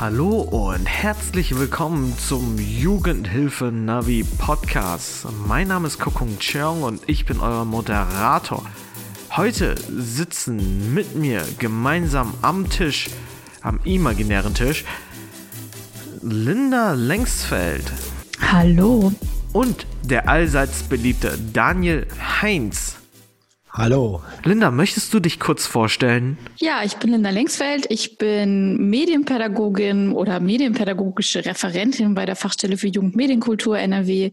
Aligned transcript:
Hallo 0.00 0.40
und 0.40 0.86
herzlich 0.86 1.58
willkommen 1.58 2.16
zum 2.16 2.56
Jugendhilfe 2.56 3.66
Navi 3.66 4.24
Podcast. 4.38 5.26
Mein 5.46 5.68
Name 5.68 5.88
ist 5.88 5.98
Kokung 5.98 6.38
Cheong 6.38 6.84
und 6.84 7.02
ich 7.06 7.26
bin 7.26 7.38
euer 7.38 7.66
Moderator. 7.66 8.64
Heute 9.36 9.74
sitzen 9.90 10.94
mit 10.94 11.16
mir 11.16 11.42
gemeinsam 11.58 12.32
am 12.40 12.70
Tisch, 12.70 13.10
am 13.60 13.78
imaginären 13.84 14.54
Tisch, 14.54 14.86
Linda 16.22 16.94
Längsfeld. 16.94 17.92
Hallo. 18.40 19.12
Und 19.52 19.86
der 20.02 20.30
allseits 20.30 20.82
beliebte 20.82 21.36
Daniel 21.52 22.06
Heinz. 22.40 22.99
Hallo. 23.72 24.20
Linda, 24.42 24.72
möchtest 24.72 25.14
du 25.14 25.20
dich 25.20 25.38
kurz 25.38 25.64
vorstellen? 25.64 26.36
Ja, 26.56 26.82
ich 26.84 26.96
bin 26.96 27.12
Linda 27.12 27.30
Längsfeld. 27.30 27.86
Ich 27.88 28.18
bin 28.18 28.90
Medienpädagogin 28.90 30.12
oder 30.12 30.40
medienpädagogische 30.40 31.44
Referentin 31.44 32.14
bei 32.14 32.26
der 32.26 32.34
Fachstelle 32.34 32.76
für 32.76 32.88
Jugendmedienkultur 32.88 33.78
NRW. 33.78 34.32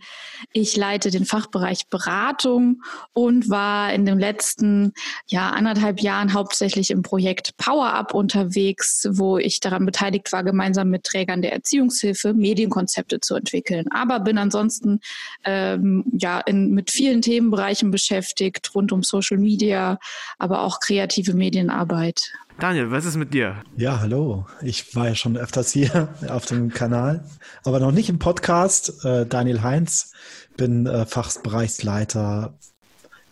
Ich 0.54 0.76
leite 0.76 1.12
den 1.12 1.26
Fachbereich 1.26 1.88
Beratung 1.88 2.82
und 3.14 3.48
war 3.48 3.94
in 3.94 4.08
den 4.08 4.18
letzten 4.18 4.94
ja, 5.28 5.52
anderthalb 5.52 6.02
Jahren 6.02 6.34
hauptsächlich 6.34 6.90
im 6.90 7.04
Projekt 7.04 7.58
Power 7.58 7.94
Up 7.94 8.16
unterwegs, 8.16 9.08
wo 9.12 9.38
ich 9.38 9.60
daran 9.60 9.86
beteiligt 9.86 10.32
war, 10.32 10.44
gemeinsam 10.44 10.90
mit 10.90 11.04
Trägern 11.04 11.44
der 11.44 11.54
Erziehungshilfe 11.54 12.34
Medienkonzepte 12.34 13.20
zu 13.20 13.36
entwickeln. 13.36 13.86
Aber 13.92 14.20
bin 14.20 14.40
ansonsten 14.40 15.00
ähm, 15.44 16.06
ja 16.12 16.40
in, 16.40 16.72
mit 16.72 16.90
vielen 16.90 17.22
Themenbereichen 17.22 17.92
beschäftigt, 17.92 18.74
rund 18.74 18.92
um 18.92 19.04
Social 19.04 19.27
Social 19.28 19.42
Media, 19.42 20.00
aber 20.38 20.62
auch 20.62 20.80
kreative 20.80 21.34
Medienarbeit. 21.34 22.32
Daniel, 22.60 22.90
was 22.90 23.06
ist 23.06 23.18
mit 23.18 23.34
dir? 23.34 23.62
Ja, 23.76 24.00
hallo. 24.00 24.48
Ich 24.62 24.96
war 24.96 25.10
ja 25.10 25.16
schon 25.16 25.38
öfters 25.38 25.72
hier 25.72 26.10
auf 26.30 26.46
dem 26.46 26.70
Kanal, 26.70 27.24
aber 27.64 27.80
noch 27.80 27.92
nicht 27.92 28.10
im 28.10 28.20
Podcast. 28.20 29.06
Äh, 29.06 29.26
Daniel 29.26 29.62
Heinz, 29.62 30.14
bin 30.56 30.88
äh, 30.88 31.06
Fachbereichsleiter 31.06 32.58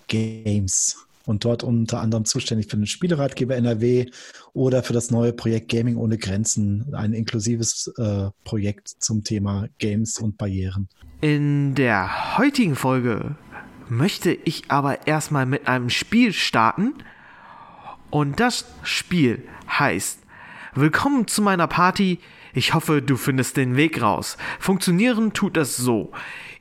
Games 0.08 1.08
und 1.26 1.44
dort 1.44 1.64
unter 1.64 2.02
anderem 2.02 2.26
zuständig 2.26 2.68
für 2.70 2.78
den 2.78 2.86
Spieleratgeber 2.86 3.56
NRW 3.56 4.06
oder 4.54 4.84
für 4.84 4.94
das 4.94 5.10
neue 5.10 5.34
Projekt 5.34 5.70
Gaming 5.70 5.98
ohne 5.98 6.20
Grenzen, 6.20 6.94
ein 6.94 7.14
inklusives 7.14 7.92
äh, 7.98 8.30
Projekt 8.44 8.90
zum 9.00 9.23
Thema 9.23 9.68
Games 9.80 10.20
und 10.20 10.38
Barrieren. 10.38 10.88
In 11.22 11.73
der 11.73 12.38
heutigen 12.38 12.76
Folge 12.76 13.36
möchte 13.89 14.31
ich 14.31 14.69
aber 14.69 15.08
erstmal 15.08 15.45
mit 15.45 15.67
einem 15.67 15.89
Spiel 15.89 16.33
starten. 16.33 16.94
Und 18.09 18.39
das 18.39 18.66
Spiel 18.83 19.47
heißt 19.67 20.19
Willkommen 20.73 21.27
zu 21.27 21.42
meiner 21.42 21.67
Party. 21.67 22.19
Ich 22.53 22.73
hoffe, 22.73 23.02
du 23.02 23.16
findest 23.16 23.58
den 23.58 23.77
Weg 23.77 24.02
raus. 24.02 24.38
Funktionieren 24.59 25.33
tut 25.33 25.58
es 25.58 25.77
so. 25.77 26.11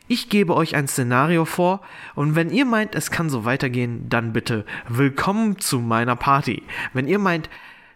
Ich 0.07 0.29
gebe 0.29 0.55
euch 0.55 0.77
ein 0.77 0.87
Szenario 0.87 1.45
vor 1.45 1.81
und 2.15 2.37
wenn 2.37 2.51
ihr 2.51 2.65
meint, 2.65 2.95
es 2.95 3.11
kann 3.11 3.31
so 3.31 3.45
weitergehen, 3.45 4.09
dann 4.09 4.33
bitte 4.33 4.67
Willkommen 4.89 5.59
zu 5.59 5.81
meiner 5.81 6.15
Party. 6.15 6.63
Wenn 6.93 7.09
ihr 7.09 7.19
meint, 7.19 7.49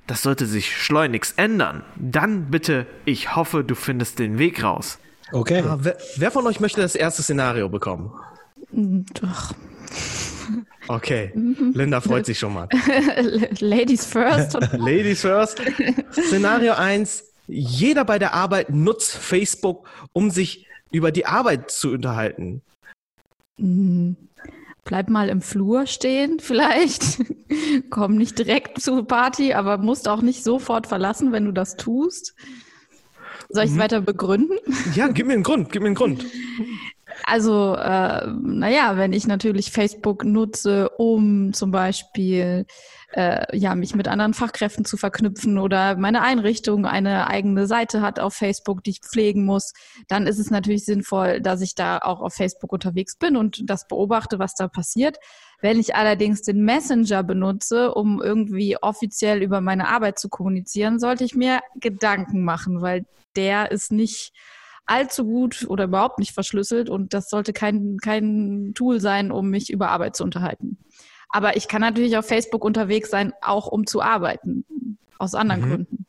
das 0.07 0.23
sollte 0.23 0.47
sich 0.47 0.75
schleunigst 0.75 1.39
ändern, 1.39 1.85
dann 1.97 2.51
bitte 2.51 2.87
Ich 3.05 3.37
hoffe, 3.37 3.63
du 3.63 3.75
findest 3.75 4.19
den 4.19 4.39
Weg 4.39 4.63
raus. 4.63 4.99
Okay. 5.33 5.63
Ah, 5.67 5.79
wer, 5.81 5.99
wer 6.17 6.31
von 6.31 6.47
euch 6.47 6.61
möchte 6.61 6.81
das 6.81 6.95
erste 6.95 7.23
Szenario 7.23 7.69
bekommen? 7.69 8.11
Doch. 8.71 9.55
Okay, 10.89 11.33
Linda 11.35 12.01
freut 12.01 12.25
sich 12.25 12.39
schon 12.39 12.55
mal. 12.55 12.69
Ladies 13.61 14.07
first. 14.07 14.55
Ladies 14.73 15.21
first. 15.21 15.61
Szenario 16.13 16.73
1. 16.73 17.25
Jeder 17.47 18.05
bei 18.05 18.19
der 18.19 18.35
Arbeit 18.35 18.71
nutzt 18.71 19.15
Facebook, 19.17 19.89
um 20.13 20.31
sich 20.31 20.67
über 20.91 21.13
die 21.13 21.27
Arbeit 21.27 21.71
zu 21.71 21.91
unterhalten. 21.91 22.63
Hm. 23.59 24.17
Bleib 24.85 25.11
mal 25.11 25.29
im 25.29 25.43
Flur 25.43 25.87
stehen, 25.87 26.41
vielleicht. 26.41 27.19
Komm 27.91 28.17
nicht 28.17 28.39
direkt 28.39 28.81
zur 28.81 29.07
Party, 29.07 29.53
aber 29.53 29.77
musst 29.77 30.09
auch 30.09 30.23
nicht 30.23 30.43
sofort 30.43 30.87
verlassen, 30.87 31.31
wenn 31.31 31.45
du 31.45 31.53
das 31.53 31.77
tust. 31.77 32.35
Soll 33.51 33.65
ich 33.65 33.71
es 33.71 33.77
mhm. 33.77 33.81
weiter 33.81 34.01
begründen? 34.01 34.59
Ja, 34.95 35.09
gib 35.09 35.27
mir 35.27 35.35
einen 35.35 35.43
Grund, 35.43 35.73
gib 35.73 35.83
mir 35.83 35.89
einen 35.89 35.95
Grund. 35.95 36.25
Also, 37.31 37.75
äh, 37.75 38.27
naja, 38.27 38.97
wenn 38.97 39.13
ich 39.13 39.27
natürlich 39.27 39.71
Facebook 39.71 40.25
nutze, 40.25 40.89
um 40.89 41.53
zum 41.53 41.71
Beispiel 41.71 42.65
äh, 43.13 43.57
ja, 43.57 43.75
mich 43.75 43.95
mit 43.95 44.09
anderen 44.09 44.33
Fachkräften 44.33 44.87
zu 44.87 44.97
verknüpfen 44.97 45.59
oder 45.59 45.97
meine 45.97 46.23
Einrichtung 46.23 46.87
eine 46.87 47.27
eigene 47.29 47.67
Seite 47.67 48.01
hat 48.01 48.19
auf 48.19 48.33
Facebook, 48.33 48.83
die 48.83 48.91
ich 48.93 49.01
pflegen 49.01 49.45
muss, 49.45 49.75
dann 50.09 50.27
ist 50.27 50.39
es 50.39 50.51
natürlich 50.51 50.87
sinnvoll, 50.87 51.43
dass 51.43 51.61
ich 51.61 51.75
da 51.75 51.99
auch 51.99 52.21
auf 52.21 52.33
Facebook 52.33 52.73
unterwegs 52.73 53.17
bin 53.19 53.37
und 53.37 53.69
das 53.69 53.87
beobachte, 53.87 54.39
was 54.39 54.55
da 54.55 54.69
passiert. 54.69 55.19
Wenn 55.61 55.79
ich 55.79 55.97
allerdings 55.97 56.41
den 56.43 56.65
Messenger 56.65 57.23
benutze, 57.23 57.93
um 57.93 58.23
irgendwie 58.23 58.79
offiziell 58.81 59.43
über 59.43 59.61
meine 59.61 59.89
Arbeit 59.89 60.19
zu 60.19 60.31
kommunizieren, 60.31 60.99
sollte 60.99 61.25
ich 61.25 61.35
mir 61.35 61.61
Gedanken 61.79 62.43
machen, 62.43 62.81
weil 62.81 63.05
der 63.37 63.71
ist 63.71 63.93
nicht 63.93 64.33
allzu 64.89 65.25
gut 65.25 65.67
oder 65.69 65.85
überhaupt 65.85 66.19
nicht 66.19 66.33
verschlüsselt 66.33 66.91
und 66.91 67.15
das 67.15 67.29
sollte 67.29 67.53
kein, 67.53 67.99
kein 67.99 68.73
Tool 68.75 69.01
sein, 69.01 69.31
um 69.31 69.51
mich 69.51 69.71
über 69.71 69.91
Arbeit 69.91 70.17
zu 70.17 70.25
unterhalten. 70.25 70.79
Aber 71.29 71.57
ich 71.57 71.69
kann 71.69 71.83
natürlich 71.83 72.17
auf 72.17 72.27
Facebook 72.27 72.65
unterwegs 72.65 73.11
sein, 73.11 73.33
auch 73.43 73.67
um 73.67 73.87
zu 73.87 74.01
arbeiten, 74.01 74.65
aus 75.19 75.35
anderen 75.35 75.61
mhm. 75.61 75.69
Gründen. 75.69 76.07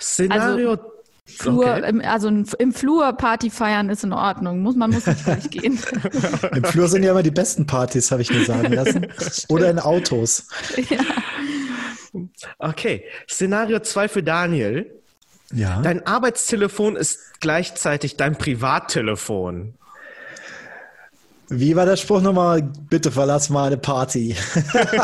Szenario. 0.00 0.70
Also, 0.72 0.92
Flur, 1.24 1.64
okay. 1.64 1.88
im, 1.88 2.00
also 2.00 2.28
im 2.28 2.72
Flur 2.72 3.12
Party 3.12 3.48
feiern 3.48 3.88
ist 3.88 4.02
in 4.02 4.12
Ordnung. 4.12 4.60
Muss, 4.60 4.74
man 4.74 4.90
muss 4.90 5.06
nicht 5.06 5.24
gleich 5.24 5.48
gehen. 5.50 5.78
Im 6.54 6.64
Flur 6.64 6.88
sind 6.88 7.04
ja 7.04 7.12
immer 7.12 7.22
die 7.22 7.30
besten 7.30 7.64
Partys, 7.64 8.10
habe 8.10 8.22
ich 8.22 8.30
mir 8.30 8.44
sagen 8.44 8.72
lassen. 8.72 9.06
Oder 9.48 9.70
in 9.70 9.78
Autos. 9.78 10.48
Ja. 10.90 10.98
Okay. 12.58 13.04
Szenario 13.30 13.78
2 13.78 14.08
für 14.08 14.22
Daniel. 14.22 15.01
Ja. 15.52 15.80
Dein 15.82 16.06
Arbeitstelefon 16.06 16.96
ist 16.96 17.40
gleichzeitig 17.40 18.16
dein 18.16 18.36
Privattelefon. 18.36 19.74
Wie 21.48 21.76
war 21.76 21.84
der 21.84 21.96
Spruch 21.96 22.22
nochmal? 22.22 22.62
Bitte 22.62 23.12
verlass 23.12 23.50
mal 23.50 23.66
eine 23.66 23.76
Party. 23.76 24.34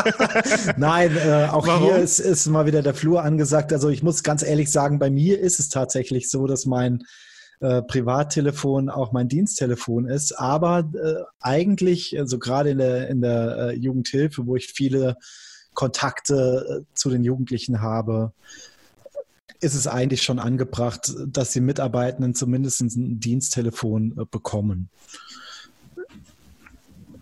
Nein, 0.77 1.15
äh, 1.15 1.47
auch 1.51 1.67
Warum? 1.67 1.83
hier 1.83 1.97
ist, 1.97 2.17
ist 2.17 2.47
mal 2.47 2.65
wieder 2.65 2.81
der 2.81 2.95
Flur 2.95 3.23
angesagt. 3.23 3.71
Also 3.71 3.89
ich 3.89 4.01
muss 4.01 4.23
ganz 4.23 4.41
ehrlich 4.41 4.71
sagen, 4.71 4.97
bei 4.97 5.11
mir 5.11 5.39
ist 5.39 5.59
es 5.59 5.69
tatsächlich 5.69 6.31
so, 6.31 6.47
dass 6.47 6.65
mein 6.65 7.03
äh, 7.59 7.83
Privattelefon 7.83 8.89
auch 8.89 9.11
mein 9.11 9.27
Diensttelefon 9.27 10.07
ist. 10.07 10.31
Aber 10.39 10.89
äh, 10.95 11.23
eigentlich, 11.39 12.17
also 12.17 12.39
gerade 12.39 12.71
in 12.71 12.79
der, 12.79 13.09
in 13.09 13.21
der 13.21 13.57
äh, 13.57 13.75
Jugendhilfe, 13.75 14.47
wo 14.47 14.55
ich 14.55 14.67
viele 14.67 15.17
Kontakte 15.75 16.81
äh, 16.81 16.95
zu 16.95 17.11
den 17.11 17.23
Jugendlichen 17.23 17.81
habe, 17.81 18.33
ist 19.59 19.75
es 19.75 19.87
eigentlich 19.87 20.21
schon 20.21 20.39
angebracht, 20.39 21.13
dass 21.27 21.51
die 21.51 21.61
Mitarbeitenden 21.61 22.33
zumindest 22.35 22.81
ein 22.81 23.19
Diensttelefon 23.19 24.17
äh, 24.17 24.25
bekommen. 24.29 24.89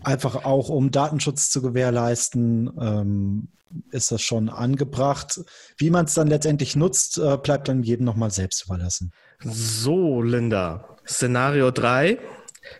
Einfach 0.04 0.44
auch, 0.44 0.68
um 0.68 0.90
Datenschutz 0.90 1.50
zu 1.50 1.60
gewährleisten, 1.60 2.70
ähm, 2.80 3.48
ist 3.90 4.12
das 4.12 4.22
schon 4.22 4.48
angebracht. 4.48 5.40
Wie 5.76 5.90
man 5.90 6.06
es 6.06 6.14
dann 6.14 6.28
letztendlich 6.28 6.76
nutzt, 6.76 7.18
äh, 7.18 7.36
bleibt 7.36 7.68
dann 7.68 7.82
jedem 7.82 8.04
nochmal 8.04 8.30
selbst 8.30 8.64
überlassen. 8.64 9.12
So, 9.40 10.22
Linda. 10.22 10.96
Szenario 11.06 11.70
3. 11.70 12.18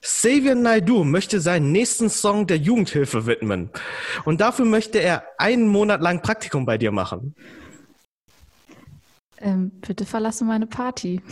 Xavier 0.00 0.54
Naidu 0.54 1.04
möchte 1.04 1.40
seinen 1.40 1.72
nächsten 1.72 2.11
Song 2.11 2.46
der 2.46 2.58
Jugendhilfe 2.58 3.26
widmen. 3.26 3.70
Und 4.25 4.40
dafür 4.40 4.64
möchte 4.64 4.99
er 4.99 5.25
einen 5.38 5.69
Monat 5.69 6.00
lang 6.00 6.22
Praktikum 6.22 6.66
bei 6.66 6.78
dir 6.78 6.93
machen. 6.93 7.34
Ähm, 9.40 9.70
bitte 9.87 10.05
verlasse 10.05 10.44
meine 10.44 10.67
Party. 10.67 11.20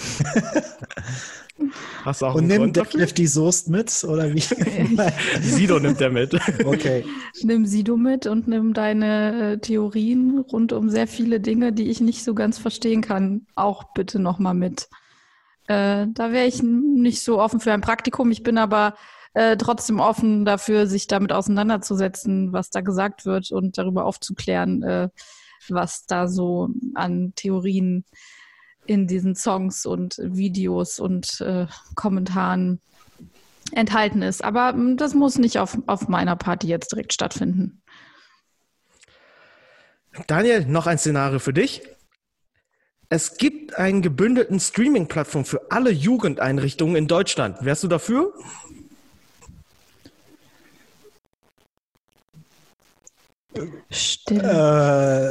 Hast 2.04 2.22
du 2.22 2.26
auch 2.26 2.34
Und 2.34 2.46
nimmt 2.46 2.76
Detlef 2.76 3.12
die 3.12 3.26
Soest 3.26 3.68
mit? 3.68 4.04
Oder 4.04 4.32
wie? 4.32 4.40
Sido 5.40 5.80
nimmt 5.80 6.00
er 6.00 6.10
mit. 6.10 6.34
Okay. 6.64 7.04
Nimm 7.42 7.66
Sido 7.66 7.96
mit 7.96 8.26
und 8.26 8.46
nimm 8.46 8.74
deine 8.74 9.52
äh, 9.52 9.58
Theorien 9.58 10.38
rund 10.38 10.72
um 10.72 10.90
sehr 10.90 11.06
viele 11.06 11.40
Dinge, 11.40 11.72
die 11.72 11.88
ich 11.88 12.00
nicht 12.00 12.22
so 12.22 12.34
ganz 12.34 12.58
verstehen 12.58 13.00
kann, 13.00 13.46
auch 13.54 13.84
bitte 13.94 14.18
nochmal 14.18 14.54
mit. 14.54 14.88
Äh, 15.66 16.06
da 16.12 16.30
wäre 16.30 16.46
ich 16.46 16.62
nicht 16.62 17.22
so 17.22 17.40
offen 17.40 17.60
für 17.60 17.72
ein 17.72 17.80
Praktikum. 17.80 18.30
Ich 18.30 18.42
bin 18.42 18.58
aber 18.58 18.94
äh, 19.34 19.56
trotzdem 19.56 19.98
offen 19.98 20.44
dafür, 20.44 20.86
sich 20.86 21.06
damit 21.08 21.32
auseinanderzusetzen, 21.32 22.52
was 22.52 22.70
da 22.70 22.82
gesagt 22.82 23.24
wird 23.26 23.50
und 23.50 23.78
darüber 23.78 24.04
aufzuklären, 24.04 24.82
äh, 24.82 25.08
was 25.70 26.06
da 26.06 26.28
so 26.28 26.68
an 26.94 27.32
Theorien 27.34 28.04
in 28.86 29.06
diesen 29.06 29.34
Songs 29.34 29.86
und 29.86 30.18
Videos 30.18 30.98
und 30.98 31.40
äh, 31.40 31.66
Kommentaren 31.94 32.80
enthalten 33.72 34.22
ist. 34.22 34.44
Aber 34.44 34.70
hm, 34.70 34.96
das 34.96 35.14
muss 35.14 35.38
nicht 35.38 35.58
auf, 35.58 35.78
auf 35.86 36.08
meiner 36.08 36.36
Party 36.36 36.66
jetzt 36.68 36.92
direkt 36.92 37.12
stattfinden. 37.12 37.82
Daniel, 40.26 40.64
noch 40.66 40.86
ein 40.86 40.98
Szenario 40.98 41.38
für 41.38 41.52
dich. 41.52 41.82
Es 43.08 43.36
gibt 43.36 43.76
einen 43.76 44.02
gebündelten 44.02 44.58
Streaming-Plattform 44.58 45.44
für 45.44 45.70
alle 45.70 45.90
Jugendeinrichtungen 45.90 46.96
in 46.96 47.06
Deutschland. 47.06 47.58
Wärst 47.60 47.84
du 47.84 47.88
dafür? 47.88 48.32
Stimmt. 53.90 54.42
Äh, 54.42 55.30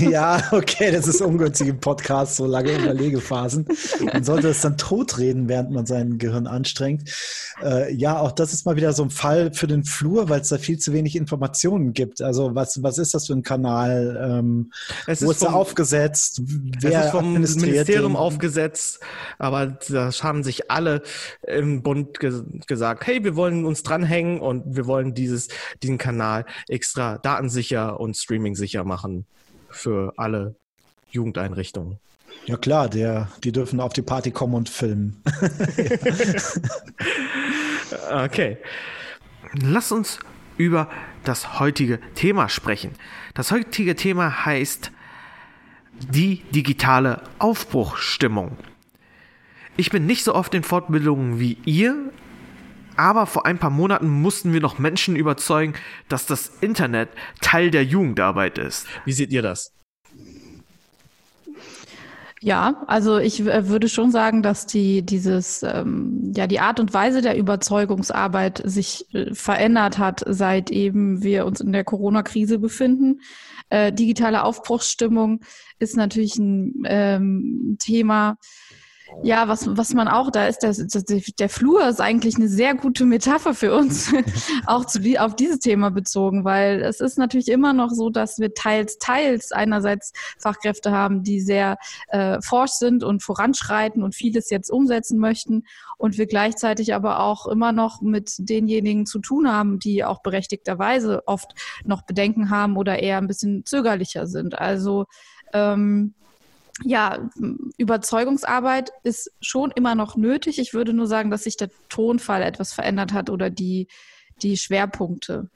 ja, 0.10 0.42
okay, 0.52 0.90
das 0.92 1.06
ist 1.06 1.20
ungünstig 1.20 1.68
im 1.68 1.80
Podcast, 1.80 2.36
so 2.36 2.46
lange 2.46 2.72
Überlegephasen. 2.72 3.66
Man 4.12 4.24
sollte 4.24 4.48
es 4.48 4.60
dann 4.62 4.78
totreden, 4.78 5.48
während 5.48 5.70
man 5.70 5.84
sein 5.84 6.18
Gehirn 6.18 6.46
anstrengt. 6.46 7.10
Äh, 7.62 7.92
ja, 7.94 8.18
auch 8.18 8.32
das 8.32 8.52
ist 8.52 8.64
mal 8.66 8.76
wieder 8.76 8.92
so 8.92 9.02
ein 9.02 9.10
Fall 9.10 9.52
für 9.52 9.66
den 9.66 9.84
Flur, 9.84 10.28
weil 10.28 10.40
es 10.40 10.48
da 10.48 10.58
viel 10.58 10.78
zu 10.78 10.92
wenig 10.92 11.16
Informationen 11.16 11.92
gibt. 11.92 12.22
Also 12.22 12.54
was, 12.54 12.82
was 12.82 12.98
ist 12.98 13.12
das 13.14 13.26
für 13.26 13.34
ein 13.34 13.42
Kanal? 13.42 14.18
Ähm, 14.22 14.72
es 15.06 15.24
wo 15.24 15.30
ist, 15.30 15.42
er 15.42 15.54
aufgesetzt? 15.54 16.40
Wer 16.44 17.00
es 17.00 17.06
ist 17.06 17.10
vom 17.10 17.32
Ministerium 17.32 18.12
den? 18.12 18.16
aufgesetzt, 18.16 19.00
aber 19.38 19.78
da 19.88 20.10
haben 20.22 20.42
sich 20.42 20.70
alle 20.70 21.02
im 21.46 21.82
Bund 21.82 22.20
ge 22.20 22.42
gesagt, 22.66 23.06
hey, 23.06 23.22
wir 23.24 23.36
wollen 23.36 23.64
uns 23.64 23.82
dranhängen 23.82 24.40
und 24.40 24.76
wir 24.76 24.86
wollen 24.86 25.14
dieses, 25.14 25.48
diesen 25.82 25.98
Kanal 25.98 26.46
extra 26.68 27.18
datensicher 27.50 27.98
und 27.98 28.16
streamingsicher 28.16 28.84
machen 28.84 29.26
für 29.68 30.12
alle 30.16 30.54
Jugendeinrichtungen. 31.10 31.98
Ja 32.46 32.56
klar, 32.56 32.88
der, 32.88 33.28
die 33.44 33.52
dürfen 33.52 33.80
auf 33.80 33.92
die 33.92 34.02
Party 34.02 34.30
kommen 34.30 34.54
und 34.54 34.68
filmen. 34.68 35.22
okay. 38.24 38.56
Lass 39.52 39.92
uns 39.92 40.18
über 40.56 40.88
das 41.24 41.60
heutige 41.60 41.98
Thema 42.14 42.48
sprechen. 42.48 42.92
Das 43.34 43.50
heutige 43.50 43.94
Thema 43.94 44.44
heißt 44.44 44.90
die 45.92 46.42
digitale 46.54 47.22
Aufbruchstimmung. 47.38 48.56
Ich 49.76 49.90
bin 49.90 50.06
nicht 50.06 50.24
so 50.24 50.34
oft 50.34 50.54
in 50.54 50.62
Fortbildungen 50.62 51.40
wie 51.40 51.58
ihr, 51.64 52.10
aber 53.00 53.26
vor 53.26 53.46
ein 53.46 53.58
paar 53.58 53.70
Monaten 53.70 54.08
mussten 54.08 54.52
wir 54.52 54.60
noch 54.60 54.78
Menschen 54.78 55.16
überzeugen, 55.16 55.72
dass 56.08 56.26
das 56.26 56.52
Internet 56.60 57.08
Teil 57.40 57.70
der 57.70 57.84
Jugendarbeit 57.84 58.58
ist. 58.58 58.86
Wie 59.06 59.12
seht 59.12 59.32
ihr 59.32 59.40
das? 59.40 59.72
Ja, 62.42 62.82
also 62.86 63.18
ich 63.18 63.40
äh, 63.40 63.68
würde 63.68 63.88
schon 63.90 64.10
sagen, 64.10 64.42
dass 64.42 64.66
die 64.66 65.02
dieses 65.02 65.62
ähm, 65.62 66.32
ja 66.34 66.46
die 66.46 66.60
Art 66.60 66.80
und 66.80 66.94
Weise 66.94 67.20
der 67.20 67.36
Überzeugungsarbeit 67.36 68.62
sich 68.64 69.04
äh, 69.14 69.34
verändert 69.34 69.98
hat, 69.98 70.24
seit 70.26 70.70
eben 70.70 71.22
wir 71.22 71.44
uns 71.44 71.60
in 71.60 71.72
der 71.72 71.84
Corona-Krise 71.84 72.58
befinden. 72.58 73.20
Äh, 73.68 73.92
digitale 73.92 74.42
Aufbruchsstimmung 74.44 75.40
ist 75.78 75.96
natürlich 75.96 76.36
ein 76.38 76.82
ähm, 76.86 77.76
Thema, 77.78 78.36
ja, 79.22 79.48
was, 79.48 79.76
was 79.76 79.92
man 79.94 80.08
auch, 80.08 80.30
da 80.30 80.46
ist 80.46 80.60
der, 80.60 80.74
der 81.38 81.48
Flur 81.48 81.86
ist 81.86 82.00
eigentlich 82.00 82.36
eine 82.36 82.48
sehr 82.48 82.74
gute 82.74 83.04
Metapher 83.04 83.54
für 83.54 83.74
uns, 83.74 84.12
auch 84.66 84.84
zu, 84.84 85.00
auf 85.18 85.36
dieses 85.36 85.58
Thema 85.58 85.90
bezogen, 85.90 86.44
weil 86.44 86.80
es 86.82 87.00
ist 87.00 87.18
natürlich 87.18 87.48
immer 87.48 87.72
noch 87.72 87.90
so, 87.90 88.10
dass 88.10 88.38
wir 88.38 88.54
teils, 88.54 88.98
teils 88.98 89.52
einerseits 89.52 90.12
Fachkräfte 90.38 90.92
haben, 90.92 91.22
die 91.22 91.40
sehr 91.40 91.76
äh, 92.08 92.40
forsch 92.40 92.72
sind 92.72 93.04
und 93.04 93.22
voranschreiten 93.22 94.02
und 94.02 94.14
vieles 94.14 94.50
jetzt 94.50 94.70
umsetzen 94.70 95.18
möchten 95.18 95.64
und 95.98 96.16
wir 96.16 96.26
gleichzeitig 96.26 96.94
aber 96.94 97.20
auch 97.20 97.46
immer 97.46 97.72
noch 97.72 98.00
mit 98.00 98.34
denjenigen 98.38 99.04
zu 99.04 99.18
tun 99.18 99.52
haben, 99.52 99.78
die 99.78 100.02
auch 100.04 100.22
berechtigterweise 100.22 101.22
oft 101.26 101.52
noch 101.84 102.02
Bedenken 102.02 102.50
haben 102.50 102.76
oder 102.76 102.98
eher 103.00 103.18
ein 103.18 103.26
bisschen 103.26 103.66
zögerlicher 103.66 104.26
sind. 104.26 104.58
Also 104.58 105.04
ähm, 105.52 106.14
ja, 106.84 107.30
Überzeugungsarbeit 107.76 108.90
ist 109.02 109.32
schon 109.40 109.70
immer 109.72 109.94
noch 109.94 110.16
nötig. 110.16 110.58
Ich 110.58 110.74
würde 110.74 110.92
nur 110.92 111.06
sagen, 111.06 111.30
dass 111.30 111.44
sich 111.44 111.56
der 111.56 111.70
Tonfall 111.88 112.42
etwas 112.42 112.72
verändert 112.72 113.12
hat 113.12 113.30
oder 113.30 113.50
die, 113.50 113.88
die 114.42 114.56
Schwerpunkte. 114.56 115.48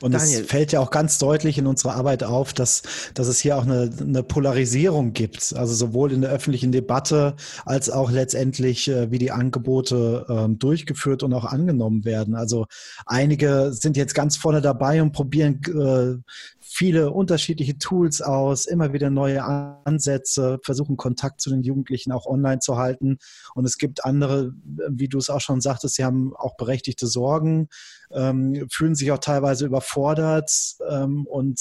Und 0.00 0.12
Daniel. 0.12 0.40
es 0.40 0.46
fällt 0.46 0.72
ja 0.72 0.80
auch 0.80 0.90
ganz 0.90 1.18
deutlich 1.18 1.58
in 1.58 1.66
unserer 1.66 1.94
Arbeit 1.94 2.24
auf, 2.24 2.52
dass, 2.52 2.82
dass 3.14 3.28
es 3.28 3.40
hier 3.40 3.56
auch 3.56 3.62
eine, 3.62 3.90
eine 4.00 4.22
Polarisierung 4.22 5.12
gibt. 5.12 5.54
Also 5.54 5.74
sowohl 5.74 6.12
in 6.12 6.22
der 6.22 6.30
öffentlichen 6.30 6.72
Debatte 6.72 7.36
als 7.64 7.90
auch 7.90 8.10
letztendlich, 8.10 8.88
äh, 8.88 9.10
wie 9.10 9.18
die 9.18 9.30
Angebote 9.30 10.26
äh, 10.28 10.54
durchgeführt 10.56 11.22
und 11.22 11.32
auch 11.32 11.44
angenommen 11.44 12.04
werden. 12.04 12.34
Also 12.34 12.66
einige 13.06 13.72
sind 13.72 13.96
jetzt 13.96 14.14
ganz 14.14 14.36
vorne 14.36 14.60
dabei 14.60 15.02
und 15.02 15.12
probieren 15.12 15.60
äh, 15.66 16.22
viele 16.62 17.10
unterschiedliche 17.10 17.78
Tools 17.78 18.22
aus, 18.22 18.66
immer 18.66 18.92
wieder 18.92 19.10
neue 19.10 19.42
Ansätze, 19.84 20.58
versuchen 20.62 20.96
Kontakt 20.96 21.40
zu 21.40 21.50
den 21.50 21.62
Jugendlichen 21.62 22.12
auch 22.12 22.26
online 22.26 22.60
zu 22.60 22.78
halten. 22.78 23.18
Und 23.54 23.64
es 23.64 23.78
gibt 23.78 24.04
andere, 24.04 24.52
wie 24.64 25.08
du 25.08 25.18
es 25.18 25.30
auch 25.30 25.40
schon 25.40 25.60
sagtest, 25.60 25.96
sie 25.96 26.04
haben 26.04 26.34
auch 26.36 26.56
berechtigte 26.56 27.06
Sorgen, 27.06 27.68
ähm, 28.12 28.66
fühlen 28.70 28.94
sich 28.94 29.10
auch 29.12 29.18
teilweise 29.18 29.66
überfordert 29.66 30.50
ähm, 30.88 31.26
und 31.26 31.60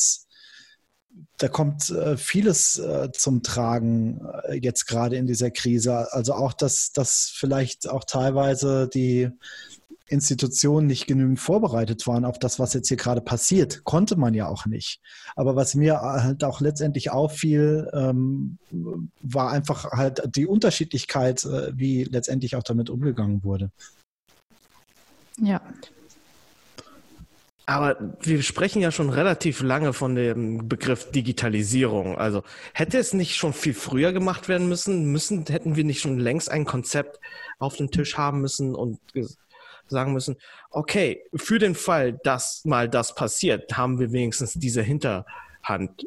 da 1.38 1.48
kommt 1.48 1.90
äh, 1.90 2.18
vieles 2.18 2.78
äh, 2.78 3.12
zum 3.12 3.44
Tragen 3.44 4.22
äh, 4.44 4.60
jetzt 4.62 4.86
gerade 4.86 5.16
in 5.16 5.26
dieser 5.26 5.52
Krise. 5.52 6.12
Also 6.14 6.34
auch, 6.34 6.54
dass, 6.54 6.92
dass 6.92 7.32
vielleicht 7.34 7.90
auch 7.90 8.04
teilweise 8.04 8.88
die 8.88 9.30
Institutionen 10.12 10.88
nicht 10.88 11.08
genügend 11.08 11.40
vorbereitet 11.40 12.06
waren 12.06 12.26
auf 12.26 12.38
das, 12.38 12.60
was 12.60 12.74
jetzt 12.74 12.90
hier 12.90 12.98
gerade 12.98 13.22
passiert. 13.22 13.84
Konnte 13.86 14.18
man 14.18 14.34
ja 14.34 14.48
auch 14.48 14.66
nicht. 14.66 15.00
Aber 15.36 15.56
was 15.56 15.74
mir 15.74 16.02
halt 16.02 16.44
auch 16.44 16.60
letztendlich 16.60 17.12
auffiel, 17.12 17.90
ähm, 17.94 18.58
war 19.22 19.52
einfach 19.52 19.86
halt 19.92 20.22
die 20.36 20.46
Unterschiedlichkeit, 20.46 21.44
äh, 21.46 21.72
wie 21.74 22.04
letztendlich 22.04 22.56
auch 22.56 22.64
damit 22.64 22.90
umgegangen 22.90 23.44
wurde. 23.44 23.72
Ja. 25.38 25.62
Aber 27.66 27.96
wir 28.22 28.44
sprechen 28.44 28.82
ja 28.82 28.92
schon 28.92 29.10
relativ 29.10 29.62
lange 29.62 29.94
von 29.94 30.16
dem 30.16 30.68
Begriff 30.68 31.12
Digitalisierung. 31.12 32.18
Also 32.18 32.44
hätte 32.74 32.98
es 32.98 33.14
nicht 33.14 33.36
schon 33.36 33.54
viel 33.54 33.74
früher 33.74 34.12
gemacht 34.12 34.50
werden 34.50 34.68
müssen? 34.68 35.06
Müssen 35.06 35.46
hätten 35.48 35.78
wir 35.78 35.86
nicht 35.86 36.02
schon 36.02 36.20
längst 36.20 36.52
ein 36.52 36.66
Konzept 36.66 37.20
auf 37.60 37.78
dem 37.78 37.90
Tisch 37.90 38.18
haben 38.18 38.42
müssen 38.42 38.76
und 38.76 39.00
sagen 39.88 40.14
müssen, 40.14 40.38
okay, 40.70 41.24
für 41.36 41.60
den 41.60 41.76
Fall, 41.76 42.14
dass 42.24 42.62
mal 42.66 42.90
das 42.90 43.16
passiert, 43.16 43.78
haben 43.78 44.00
wir 44.00 44.12
wenigstens 44.12 44.54
diese 44.54 44.82
Hinterhand. 44.82 46.06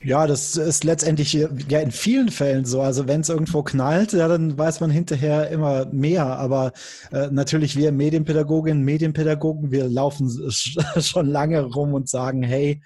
Ja, 0.00 0.28
das 0.28 0.56
ist 0.56 0.84
letztendlich 0.84 1.32
ja 1.32 1.80
in 1.80 1.90
vielen 1.90 2.28
Fällen 2.30 2.64
so. 2.64 2.82
Also 2.82 3.08
wenn 3.08 3.22
es 3.22 3.28
irgendwo 3.28 3.62
knallt, 3.62 4.12
ja, 4.12 4.28
dann 4.28 4.56
weiß 4.56 4.80
man 4.80 4.90
hinterher 4.90 5.50
immer 5.50 5.86
mehr. 5.86 6.24
Aber 6.24 6.72
äh, 7.12 7.28
natürlich 7.30 7.76
wir 7.76 7.90
Medienpädagoginnen, 7.90 8.84
Medienpädagogen, 8.84 9.72
wir 9.72 9.88
laufen 9.88 10.30
schon 11.00 11.26
lange 11.26 11.62
rum 11.62 11.94
und 11.94 12.08
sagen, 12.08 12.42
hey, 12.42 12.80